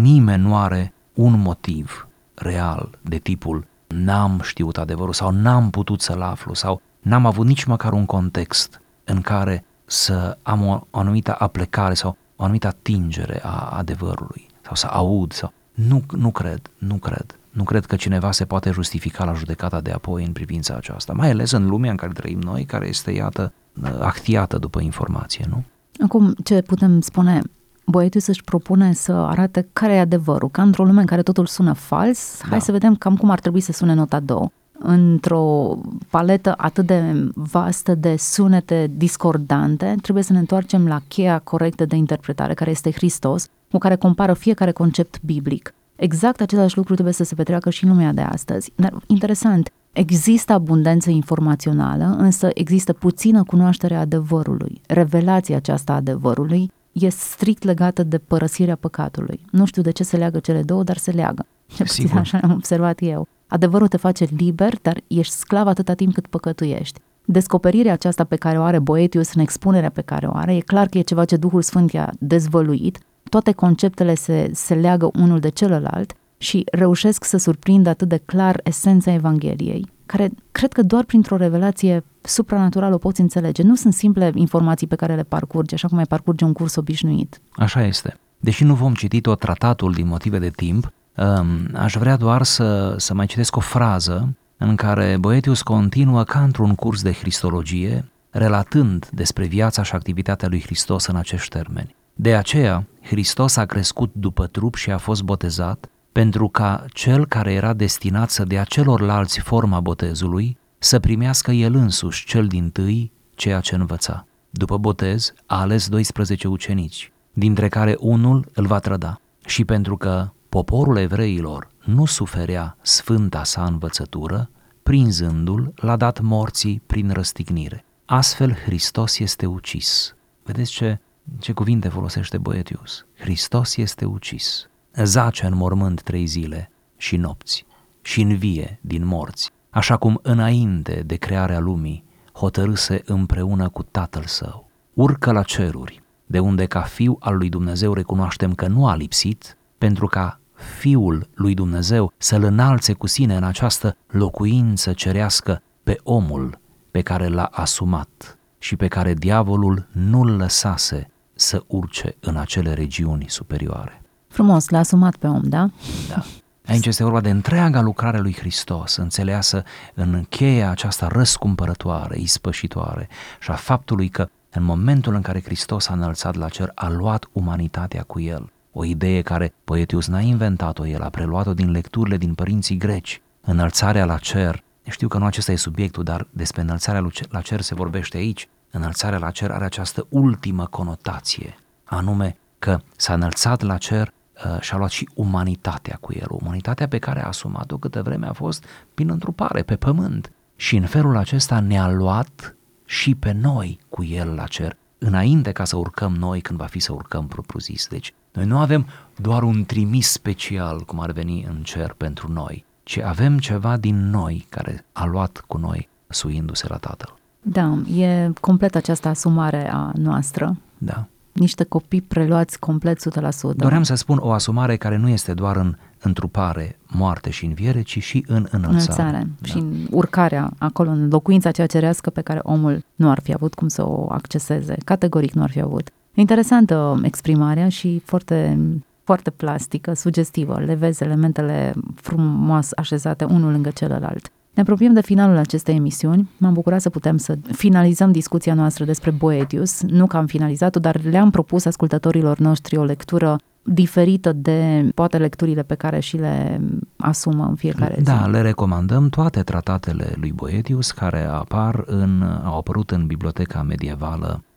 nimeni 0.00 0.42
nu 0.42 0.56
are 0.56 0.92
un 1.14 1.40
motiv 1.40 2.08
real 2.40 2.90
de 3.00 3.16
tipul 3.16 3.66
n-am 3.86 4.40
știut 4.42 4.78
adevărul 4.78 5.12
sau 5.12 5.30
n-am 5.30 5.70
putut 5.70 6.00
să-l 6.00 6.22
aflu 6.22 6.54
sau 6.54 6.80
n-am 7.00 7.26
avut 7.26 7.46
nici 7.46 7.64
măcar 7.64 7.92
un 7.92 8.06
context 8.06 8.80
în 9.04 9.20
care 9.20 9.64
să 9.84 10.38
am 10.42 10.66
o, 10.66 10.80
o 10.90 10.98
anumită 10.98 11.36
aplecare 11.38 11.94
sau 11.94 12.16
o 12.36 12.42
anumită 12.42 12.66
atingere 12.66 13.40
a 13.42 13.68
adevărului 13.76 14.46
sau 14.62 14.74
să 14.74 14.86
aud 14.86 15.32
sau... 15.32 15.52
Nu, 15.74 16.02
nu 16.16 16.30
cred, 16.30 16.70
nu 16.78 16.94
cred. 16.94 17.38
Nu 17.50 17.64
cred 17.64 17.86
că 17.86 17.96
cineva 17.96 18.32
se 18.32 18.44
poate 18.44 18.70
justifica 18.70 19.24
la 19.24 19.32
judecata 19.32 19.80
de 19.80 19.90
apoi 19.90 20.24
în 20.24 20.32
privința 20.32 20.74
aceasta, 20.74 21.12
mai 21.12 21.30
ales 21.30 21.50
în 21.50 21.66
lumea 21.66 21.90
în 21.90 21.96
care 21.96 22.12
trăim 22.12 22.38
noi, 22.38 22.64
care 22.64 22.88
este, 22.88 23.10
iată, 23.10 23.52
actiată 24.00 24.58
după 24.58 24.80
informație, 24.80 25.44
nu? 25.48 25.64
Acum, 26.04 26.34
ce 26.44 26.62
putem 26.62 27.00
spune? 27.00 27.42
Boetius 27.84 28.26
își 28.26 28.44
propune 28.44 28.92
să 28.92 29.12
arate 29.12 29.68
care 29.72 29.92
e 29.92 30.00
adevărul, 30.00 30.48
ca 30.50 30.62
într-o 30.62 30.84
lume 30.84 31.00
în 31.00 31.06
care 31.06 31.22
totul 31.22 31.46
sună 31.46 31.72
fals, 31.72 32.40
da. 32.42 32.48
hai 32.48 32.60
să 32.60 32.72
vedem 32.72 32.96
cam 32.96 33.16
cum 33.16 33.30
ar 33.30 33.40
trebui 33.40 33.60
să 33.60 33.72
sune 33.72 33.94
nota 33.94 34.20
2. 34.20 34.50
Într-o 34.78 35.76
paletă 36.10 36.54
atât 36.56 36.86
de 36.86 37.30
vastă 37.34 37.94
de 37.94 38.16
sunete 38.18 38.90
discordante, 38.96 39.96
trebuie 40.02 40.24
să 40.24 40.32
ne 40.32 40.38
întoarcem 40.38 40.86
la 40.86 41.00
cheia 41.08 41.38
corectă 41.38 41.84
de 41.84 41.96
interpretare, 41.96 42.54
care 42.54 42.70
este 42.70 42.90
Hristos, 42.90 43.46
cu 43.70 43.78
care 43.78 43.96
compară 43.96 44.32
fiecare 44.32 44.72
concept 44.72 45.20
biblic. 45.22 45.74
Exact 45.96 46.40
același 46.40 46.76
lucru 46.76 46.92
trebuie 46.92 47.14
să 47.14 47.24
se 47.24 47.34
petreacă 47.34 47.70
și 47.70 47.84
în 47.84 47.90
lumea 47.90 48.12
de 48.12 48.20
astăzi. 48.20 48.72
Dar 48.76 48.92
interesant, 49.06 49.70
Există 49.92 50.52
abundență 50.52 51.10
informațională, 51.10 52.14
însă 52.18 52.48
există 52.54 52.92
puțină 52.92 53.42
cunoaștere 53.42 53.94
a 53.94 54.00
adevărului. 54.00 54.80
Revelația 54.86 55.56
aceasta 55.56 55.92
a 55.92 55.96
adevărului 55.96 56.72
e 56.92 57.08
strict 57.08 57.62
legată 57.62 58.02
de 58.02 58.18
părăsirea 58.18 58.76
păcatului. 58.76 59.40
Nu 59.50 59.64
știu 59.64 59.82
de 59.82 59.90
ce 59.90 60.02
se 60.02 60.16
leagă 60.16 60.38
cele 60.38 60.62
două, 60.62 60.82
dar 60.82 60.96
se 60.96 61.10
leagă. 61.10 61.46
Cel 61.74 61.86
puțin 61.86 62.06
Sigur. 62.06 62.20
așa 62.20 62.38
am 62.42 62.52
observat 62.52 62.98
eu. 63.02 63.28
Adevărul 63.46 63.88
te 63.88 63.96
face 63.96 64.28
liber, 64.36 64.78
dar 64.82 65.00
ești 65.06 65.34
sclav 65.34 65.66
atâta 65.66 65.94
timp 65.94 66.14
cât 66.14 66.26
păcătuiești. 66.26 67.00
Descoperirea 67.24 67.92
aceasta 67.92 68.24
pe 68.24 68.36
care 68.36 68.58
o 68.58 68.62
are 68.62 68.78
Boetius 68.78 69.34
în 69.34 69.40
expunerea 69.40 69.90
pe 69.90 70.00
care 70.00 70.26
o 70.26 70.34
are, 70.34 70.54
e 70.54 70.60
clar 70.60 70.86
că 70.86 70.98
e 70.98 71.02
ceva 71.02 71.24
ce 71.24 71.36
Duhul 71.36 71.62
Sfânt 71.62 71.92
i-a 71.92 72.12
dezvăluit, 72.18 72.98
toate 73.28 73.52
conceptele 73.52 74.14
se, 74.14 74.50
se 74.52 74.74
leagă 74.74 75.10
unul 75.14 75.38
de 75.38 75.48
celălalt 75.48 76.12
și 76.38 76.64
reușesc 76.72 77.24
să 77.24 77.36
surprindă 77.36 77.88
atât 77.88 78.08
de 78.08 78.16
clar 78.16 78.60
esența 78.64 79.12
Evangheliei, 79.12 79.86
care 80.10 80.30
cred 80.52 80.72
că 80.72 80.82
doar 80.82 81.04
printr-o 81.04 81.36
revelație 81.36 82.04
supranaturală 82.20 82.94
o 82.94 82.98
poți 82.98 83.20
înțelege. 83.20 83.62
Nu 83.62 83.74
sunt 83.74 83.94
simple 83.94 84.32
informații 84.34 84.86
pe 84.86 84.94
care 84.94 85.14
le 85.14 85.22
parcurgi, 85.22 85.74
așa 85.74 85.88
cum 85.88 85.98
ai 85.98 86.04
parcurge 86.04 86.44
un 86.44 86.52
curs 86.52 86.76
obișnuit. 86.76 87.40
Așa 87.52 87.84
este. 87.84 88.16
Deși 88.38 88.64
nu 88.64 88.74
vom 88.74 88.94
citi 88.94 89.20
tot 89.20 89.38
tratatul 89.38 89.92
din 89.92 90.06
motive 90.06 90.38
de 90.38 90.50
timp, 90.50 90.92
um, 91.16 91.68
aș 91.74 91.94
vrea 91.94 92.16
doar 92.16 92.42
să, 92.42 92.94
să 92.98 93.14
mai 93.14 93.26
citesc 93.26 93.56
o 93.56 93.60
frază 93.60 94.36
în 94.56 94.74
care 94.76 95.16
Boetius 95.20 95.62
continuă 95.62 96.24
ca 96.24 96.42
într-un 96.42 96.74
curs 96.74 97.02
de 97.02 97.10
Cristologie, 97.10 98.10
relatând 98.30 99.08
despre 99.12 99.46
viața 99.46 99.82
și 99.82 99.94
activitatea 99.94 100.48
lui 100.48 100.60
Hristos 100.60 101.06
în 101.06 101.16
acești 101.16 101.48
termeni. 101.48 101.94
De 102.14 102.34
aceea, 102.34 102.86
Hristos 103.02 103.56
a 103.56 103.64
crescut 103.64 104.10
după 104.14 104.46
trup 104.46 104.74
și 104.74 104.90
a 104.90 104.98
fost 104.98 105.22
botezat, 105.22 105.88
pentru 106.12 106.48
ca 106.48 106.84
cel 106.88 107.26
care 107.26 107.52
era 107.52 107.72
destinat 107.72 108.30
să 108.30 108.44
dea 108.44 108.64
celorlalți 108.64 109.40
forma 109.40 109.80
botezului, 109.80 110.58
să 110.78 110.98
primească 110.98 111.50
el 111.50 111.74
însuși 111.74 112.26
cel 112.26 112.46
din 112.46 112.70
tâi 112.70 113.12
ceea 113.34 113.60
ce 113.60 113.74
învăța. 113.74 114.26
După 114.50 114.78
botez, 114.78 115.32
a 115.46 115.60
ales 115.60 115.88
12 115.88 116.48
ucenici, 116.48 117.12
dintre 117.32 117.68
care 117.68 117.96
unul 117.98 118.50
îl 118.54 118.66
va 118.66 118.78
trăda. 118.78 119.20
Și 119.46 119.64
pentru 119.64 119.96
că 119.96 120.30
poporul 120.48 120.96
evreilor 120.96 121.70
nu 121.84 122.04
suferea 122.04 122.76
sfânta 122.82 123.44
sa 123.44 123.64
învățătură, 123.64 124.50
prinzându-l, 124.82 125.72
l-a 125.76 125.96
dat 125.96 126.20
morții 126.20 126.82
prin 126.86 127.10
răstignire. 127.10 127.84
Astfel 128.04 128.54
Hristos 128.54 129.18
este 129.18 129.46
ucis. 129.46 130.14
Vedeți 130.42 130.70
ce, 130.70 131.00
ce 131.38 131.52
cuvinte 131.52 131.88
folosește 131.88 132.38
Boetius? 132.38 133.06
Hristos 133.18 133.76
este 133.76 134.04
ucis. 134.04 134.69
Zace 135.04 135.46
în 135.46 135.56
mormânt 135.56 136.02
trei 136.02 136.26
zile 136.26 136.70
și 136.96 137.16
nopți 137.16 137.64
și 138.02 138.20
învie 138.20 138.78
din 138.80 139.06
morți, 139.06 139.50
așa 139.70 139.96
cum 139.96 140.18
înainte 140.22 141.02
de 141.06 141.16
crearea 141.16 141.58
lumii 141.58 142.04
hotărâse 142.32 143.02
împreună 143.04 143.68
cu 143.68 143.82
Tatăl 143.82 144.24
Său. 144.26 144.68
Urcă 144.94 145.32
la 145.32 145.42
ceruri, 145.42 146.02
de 146.26 146.38
unde 146.38 146.66
ca 146.66 146.80
fiu 146.80 147.16
al 147.20 147.36
lui 147.36 147.48
Dumnezeu 147.48 147.92
recunoaștem 147.92 148.54
că 148.54 148.66
nu 148.66 148.86
a 148.86 148.94
lipsit, 148.94 149.56
pentru 149.78 150.06
ca 150.06 150.40
Fiul 150.78 151.28
lui 151.34 151.54
Dumnezeu 151.54 152.12
să-l 152.16 152.42
înalțe 152.42 152.92
cu 152.92 153.06
sine 153.06 153.36
în 153.36 153.42
această 153.42 153.96
locuință 154.06 154.92
cerească 154.92 155.62
pe 155.82 155.98
omul 156.02 156.58
pe 156.90 157.00
care 157.00 157.28
l-a 157.28 157.44
asumat 157.44 158.38
și 158.58 158.76
pe 158.76 158.88
care 158.88 159.14
diavolul 159.14 159.88
nu-l 159.92 160.36
lăsase 160.36 161.10
să 161.34 161.62
urce 161.66 162.16
în 162.20 162.36
acele 162.36 162.74
regiuni 162.74 163.24
superioare. 163.28 163.99
Frumos, 164.30 164.68
l-a 164.68 164.78
asumat 164.78 165.16
pe 165.16 165.26
om, 165.26 165.42
da? 165.42 165.70
Da. 166.08 166.24
Aici 166.66 166.86
este 166.86 167.02
vorba 167.02 167.20
de 167.20 167.30
întreaga 167.30 167.80
lucrare 167.80 168.18
lui 168.18 168.34
Hristos, 168.38 168.96
înțeleasă 168.96 169.62
în 169.94 170.24
cheia 170.28 170.70
aceasta 170.70 171.06
răscumpărătoare, 171.06 172.18
ispășitoare 172.18 173.08
și 173.40 173.50
a 173.50 173.54
faptului 173.54 174.08
că 174.08 174.28
în 174.50 174.62
momentul 174.62 175.14
în 175.14 175.20
care 175.20 175.42
Hristos 175.42 175.88
a 175.88 175.92
înălțat 175.92 176.34
la 176.34 176.48
cer, 176.48 176.72
a 176.74 176.88
luat 176.88 177.28
umanitatea 177.32 178.02
cu 178.02 178.20
el. 178.20 178.52
O 178.72 178.84
idee 178.84 179.22
care 179.22 179.54
Poetius 179.64 180.06
n-a 180.06 180.20
inventat-o, 180.20 180.86
el 180.86 181.02
a 181.02 181.08
preluat-o 181.08 181.54
din 181.54 181.70
lecturile 181.70 182.16
din 182.16 182.34
părinții 182.34 182.76
greci. 182.76 183.22
Înălțarea 183.40 184.04
la 184.04 184.18
cer, 184.18 184.62
știu 184.90 185.08
că 185.08 185.18
nu 185.18 185.24
acesta 185.24 185.52
e 185.52 185.56
subiectul, 185.56 186.04
dar 186.04 186.26
despre 186.30 186.62
înălțarea 186.62 187.06
la 187.28 187.40
cer 187.40 187.60
se 187.60 187.74
vorbește 187.74 188.16
aici. 188.16 188.48
Înălțarea 188.70 189.18
la 189.18 189.30
cer 189.30 189.50
are 189.50 189.64
această 189.64 190.06
ultimă 190.08 190.66
conotație, 190.66 191.58
anume 191.84 192.36
că 192.58 192.78
s-a 192.96 193.12
înălțat 193.12 193.62
la 193.62 193.76
cer 193.76 194.12
uh, 194.44 194.60
și 194.60 194.74
a 194.74 194.76
luat 194.76 194.90
și 194.90 195.08
umanitatea 195.14 195.98
cu 196.00 196.12
el, 196.12 196.26
umanitatea 196.28 196.88
pe 196.88 196.98
care 196.98 197.22
a 197.22 197.26
asumat-o 197.26 197.76
câtă 197.76 198.02
vreme 198.02 198.26
a 198.26 198.32
fost 198.32 198.64
prin 198.94 199.10
întrupare 199.10 199.62
pe 199.62 199.76
pământ. 199.76 200.32
Și 200.56 200.76
în 200.76 200.86
felul 200.86 201.16
acesta 201.16 201.60
ne-a 201.60 201.90
luat 201.90 202.56
și 202.84 203.14
pe 203.14 203.32
noi 203.32 203.78
cu 203.88 204.04
el 204.04 204.34
la 204.34 204.46
cer, 204.46 204.76
înainte 204.98 205.52
ca 205.52 205.64
să 205.64 205.76
urcăm 205.76 206.14
noi 206.14 206.40
când 206.40 206.58
va 206.58 206.66
fi 206.66 206.78
să 206.78 206.92
urcăm 206.92 207.26
propriu-zis. 207.26 207.86
Deci 207.86 208.14
noi 208.32 208.44
nu 208.44 208.58
avem 208.58 208.86
doar 209.16 209.42
un 209.42 209.64
trimis 209.64 210.10
special, 210.10 210.80
cum 210.80 211.00
ar 211.00 211.10
veni 211.10 211.46
în 211.48 211.62
cer 211.62 211.92
pentru 211.96 212.32
noi, 212.32 212.64
ci 212.82 212.98
avem 212.98 213.38
ceva 213.38 213.76
din 213.76 214.10
noi 214.10 214.46
care 214.48 214.84
a 214.92 215.04
luat 215.04 215.44
cu 215.46 215.58
noi 215.58 215.88
suindu-se 216.08 216.66
la 216.68 216.76
Tatăl. 216.76 217.18
Da, 217.42 217.78
e 217.94 218.30
complet 218.40 218.74
această 218.74 219.08
asumare 219.08 219.70
a 219.72 219.92
noastră. 219.94 220.56
Da. 220.78 221.06
Niște 221.40 221.64
copii 221.64 222.00
preluați 222.00 222.58
complet 222.58 222.98
100%. 222.98 223.56
Doream 223.56 223.82
să 223.82 223.94
spun 223.94 224.18
o 224.20 224.30
asumare 224.30 224.76
care 224.76 224.96
nu 224.96 225.08
este 225.08 225.34
doar 225.34 225.56
în 225.56 225.76
întrupare, 225.98 226.78
moarte 226.86 227.30
și 227.30 227.44
înviere, 227.44 227.82
ci 227.82 228.02
și 228.02 228.24
în 228.28 228.46
înălțare. 228.50 228.68
înălțare. 228.70 229.28
Da. 229.40 229.48
Și 229.48 229.56
în 229.56 229.86
urcarea 229.90 230.50
acolo, 230.58 230.90
în 230.90 231.08
locuința 231.08 231.50
cea 231.50 231.66
cerească 231.66 232.10
pe 232.10 232.20
care 232.20 232.40
omul 232.42 232.84
nu 232.94 233.10
ar 233.10 233.20
fi 233.22 233.32
avut 233.32 233.54
cum 233.54 233.68
să 233.68 233.86
o 233.86 234.06
acceseze. 234.08 234.76
Categoric 234.84 235.32
nu 235.32 235.42
ar 235.42 235.50
fi 235.50 235.60
avut. 235.60 235.90
Interesantă 236.14 237.00
exprimarea 237.02 237.68
și 237.68 238.02
foarte, 238.04 238.58
foarte 239.04 239.30
plastică, 239.30 239.94
sugestivă. 239.94 240.60
Le 240.60 240.74
vezi 240.74 241.02
elementele 241.02 241.74
frumos 241.94 242.68
așezate 242.76 243.24
unul 243.24 243.52
lângă 243.52 243.70
celălalt. 243.70 244.32
Ne 244.60 244.66
apropiem 244.66 244.92
de 244.92 245.02
finalul 245.02 245.36
acestei 245.36 245.74
emisiuni. 245.74 246.30
M-am 246.36 246.52
bucurat 246.52 246.80
să 246.80 246.90
putem 246.90 247.16
să 247.16 247.38
finalizăm 247.52 248.12
discuția 248.12 248.54
noastră 248.54 248.84
despre 248.84 249.10
Boetius. 249.10 249.82
Nu 249.82 250.06
că 250.06 250.16
am 250.16 250.26
finalizat-o, 250.26 250.80
dar 250.80 251.00
le-am 251.02 251.30
propus 251.30 251.64
ascultătorilor 251.64 252.38
noștri 252.38 252.76
o 252.76 252.84
lectură 252.84 253.36
diferită 253.62 254.32
de 254.32 254.88
poate 254.94 255.18
lecturile 255.18 255.62
pe 255.62 255.74
care 255.74 256.00
și 256.00 256.16
le 256.16 256.60
asumă 256.96 257.46
în 257.48 257.54
fiecare 257.54 257.94
zi. 257.96 258.02
Da, 258.02 258.26
le 258.26 258.40
recomandăm 258.40 259.08
toate 259.08 259.42
tratatele 259.42 260.14
lui 260.16 260.32
Boetius 260.32 260.90
care 260.90 261.24
apar 261.24 261.82
în, 261.86 262.22
au 262.44 262.58
apărut 262.58 262.90
în 262.90 263.06
biblioteca 263.06 263.62
medievală 263.62 264.42
uh, 264.42 264.49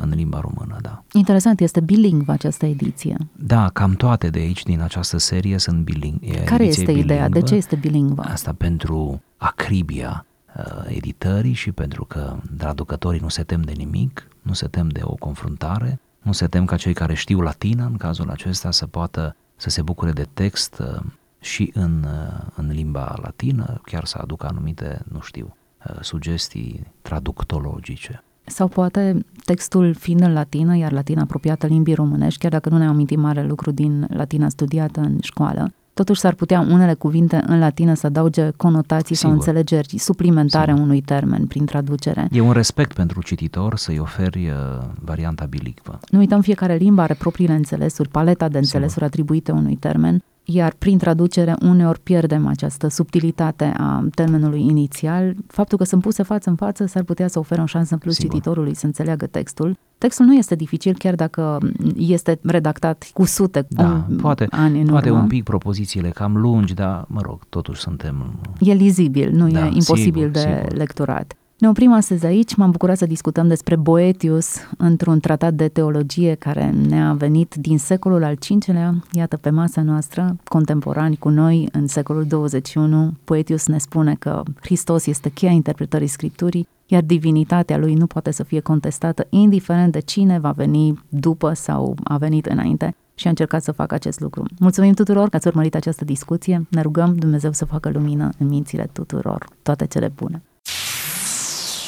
în 0.00 0.12
limba 0.14 0.40
română, 0.40 0.76
da. 0.80 1.02
Interesant, 1.12 1.60
este 1.60 1.80
bilingvă 1.80 2.32
această 2.32 2.66
ediție. 2.66 3.16
Da, 3.32 3.68
cam 3.68 3.94
toate 3.94 4.30
de 4.30 4.38
aici 4.38 4.62
din 4.62 4.80
această 4.80 5.18
serie 5.18 5.58
sunt 5.58 5.82
bilingve. 5.84 6.44
Care 6.44 6.64
este 6.64 6.92
ideea? 6.92 7.28
De 7.28 7.42
ce 7.42 7.54
este 7.54 7.76
bilingvă? 7.76 8.22
Asta 8.22 8.52
pentru 8.52 9.22
acribia 9.36 10.26
uh, 10.56 10.96
editării 10.96 11.52
și 11.52 11.72
pentru 11.72 12.04
că 12.04 12.36
traducătorii 12.56 13.20
nu 13.20 13.28
se 13.28 13.42
tem 13.42 13.60
de 13.60 13.72
nimic, 13.76 14.28
nu 14.42 14.52
se 14.52 14.66
tem 14.66 14.88
de 14.88 15.00
o 15.02 15.14
confruntare, 15.14 16.00
nu 16.22 16.32
se 16.32 16.46
tem 16.46 16.64
ca 16.64 16.76
cei 16.76 16.92
care 16.92 17.14
știu 17.14 17.40
latină, 17.40 17.84
în 17.84 17.96
cazul 17.96 18.30
acesta, 18.30 18.70
să 18.70 18.86
poată 18.86 19.36
să 19.56 19.70
se 19.70 19.82
bucure 19.82 20.12
de 20.12 20.26
text 20.34 20.78
uh, 20.78 21.00
și 21.40 21.70
în, 21.74 22.04
uh, 22.04 22.46
în 22.54 22.70
limba 22.70 23.18
latină, 23.22 23.80
chiar 23.84 24.04
să 24.04 24.18
aducă 24.20 24.46
anumite, 24.46 25.02
nu 25.12 25.20
știu, 25.20 25.56
uh, 25.90 25.96
sugestii 26.00 26.92
traductologice. 27.02 28.22
Sau 28.48 28.68
poate 28.68 29.24
textul 29.44 29.94
fiind 29.94 30.20
în 30.20 30.32
latină, 30.32 30.76
iar 30.76 30.92
latina 30.92 31.22
apropiată 31.22 31.66
limbii 31.66 31.94
românești, 31.94 32.40
chiar 32.40 32.50
dacă 32.50 32.68
nu 32.68 32.78
ne 32.78 32.86
amintim 32.86 33.20
mare 33.20 33.46
lucru 33.46 33.70
din 33.70 34.06
latina 34.10 34.48
studiată 34.48 35.00
în 35.00 35.18
școală, 35.20 35.72
totuși 35.94 36.20
s-ar 36.20 36.34
putea 36.34 36.60
unele 36.60 36.94
cuvinte 36.94 37.42
în 37.46 37.58
latină 37.58 37.94
să 37.94 38.06
adauge 38.06 38.50
conotații 38.56 39.14
Sigur. 39.14 39.30
sau 39.30 39.30
înțelegeri 39.30 39.98
suplimentare 39.98 40.70
Sigur. 40.70 40.86
unui 40.86 41.00
termen 41.00 41.46
prin 41.46 41.64
traducere. 41.64 42.28
E 42.30 42.40
un 42.40 42.52
respect 42.52 42.92
pentru 42.92 43.22
cititor 43.22 43.76
să-i 43.76 43.98
oferi 43.98 44.48
uh, 44.48 44.84
varianta 45.00 45.44
bilicvă. 45.44 45.98
Nu 46.10 46.18
uităm, 46.18 46.40
fiecare 46.40 46.74
limbă 46.74 47.00
are 47.00 47.14
propriile 47.14 47.54
înțelesuri, 47.54 48.08
paleta 48.08 48.48
de 48.48 48.58
înțelesuri 48.58 49.04
atribuite 49.04 49.52
unui 49.52 49.76
termen, 49.76 50.22
iar 50.50 50.74
prin 50.78 50.98
traducere 50.98 51.54
uneori 51.62 52.00
pierdem 52.00 52.46
această 52.46 52.88
subtilitate 52.88 53.72
a 53.76 54.04
termenului 54.14 54.60
inițial. 54.60 55.34
Faptul 55.46 55.78
că 55.78 55.84
sunt 55.84 56.02
puse 56.02 56.22
față 56.22 56.50
în 56.50 56.56
față 56.56 56.86
s-ar 56.86 57.02
putea 57.02 57.28
să 57.28 57.38
ofere 57.38 57.60
o 57.62 57.66
șansă 57.66 57.92
în 57.92 57.98
plus 57.98 58.14
Sigur. 58.14 58.30
cititorului 58.32 58.74
să 58.74 58.86
înțeleagă 58.86 59.26
textul. 59.26 59.76
Textul 59.98 60.26
nu 60.26 60.34
este 60.34 60.54
dificil 60.54 60.94
chiar 60.98 61.14
dacă 61.14 61.58
este 61.96 62.38
redactat 62.42 63.10
cu 63.14 63.24
sute 63.24 63.66
Da, 63.68 64.04
un- 64.08 64.16
poate, 64.16 64.46
ani 64.50 64.80
în 64.80 64.86
poate 64.86 65.10
urmă. 65.10 65.22
un 65.22 65.28
pic 65.28 65.44
propozițiile 65.44 66.08
cam 66.08 66.36
lungi, 66.36 66.74
dar, 66.74 67.04
mă 67.08 67.20
rog, 67.22 67.40
totuși 67.48 67.80
suntem 67.80 68.38
E 68.60 68.72
lizibil, 68.72 69.30
nu 69.32 69.48
Da, 69.48 69.66
e 69.66 69.70
imposibil 69.72 70.12
sigur, 70.12 70.28
de 70.28 70.38
sigur. 70.38 70.76
lecturat. 70.76 71.36
Ne 71.58 71.68
oprim 71.68 71.92
astăzi 71.92 72.26
aici, 72.26 72.54
m-am 72.54 72.70
bucurat 72.70 72.96
să 72.96 73.06
discutăm 73.06 73.48
despre 73.48 73.76
Boetius 73.76 74.56
într-un 74.76 75.20
tratat 75.20 75.54
de 75.54 75.68
teologie 75.68 76.34
care 76.34 76.70
ne-a 76.88 77.12
venit 77.12 77.54
din 77.54 77.78
secolul 77.78 78.24
al 78.24 78.38
V-lea, 78.66 78.94
iată 79.12 79.36
pe 79.36 79.50
masa 79.50 79.82
noastră, 79.82 80.36
contemporani 80.44 81.16
cu 81.16 81.28
noi 81.28 81.68
în 81.72 81.86
secolul 81.86 82.24
21. 82.24 83.12
Boetius 83.24 83.66
ne 83.66 83.78
spune 83.78 84.14
că 84.18 84.42
Hristos 84.60 85.06
este 85.06 85.28
cheia 85.28 85.50
interpretării 85.50 86.06
Scripturii, 86.06 86.68
iar 86.86 87.02
divinitatea 87.02 87.78
lui 87.78 87.94
nu 87.94 88.06
poate 88.06 88.30
să 88.30 88.42
fie 88.42 88.60
contestată 88.60 89.26
indiferent 89.28 89.92
de 89.92 90.00
cine 90.00 90.38
va 90.38 90.50
veni 90.50 91.04
după 91.08 91.52
sau 91.52 91.96
a 92.04 92.16
venit 92.16 92.46
înainte 92.46 92.94
și 93.14 93.26
a 93.26 93.30
încercat 93.30 93.62
să 93.62 93.72
facă 93.72 93.94
acest 93.94 94.20
lucru. 94.20 94.44
Mulțumim 94.58 94.92
tuturor 94.92 95.28
că 95.28 95.36
ați 95.36 95.46
urmărit 95.46 95.74
această 95.74 96.04
discuție, 96.04 96.66
ne 96.70 96.82
rugăm 96.82 97.16
Dumnezeu 97.16 97.52
să 97.52 97.64
facă 97.64 97.90
lumină 97.90 98.30
în 98.38 98.46
mințile 98.46 98.90
tuturor. 98.92 99.46
Toate 99.62 99.86
cele 99.86 100.12
bune! 100.16 100.42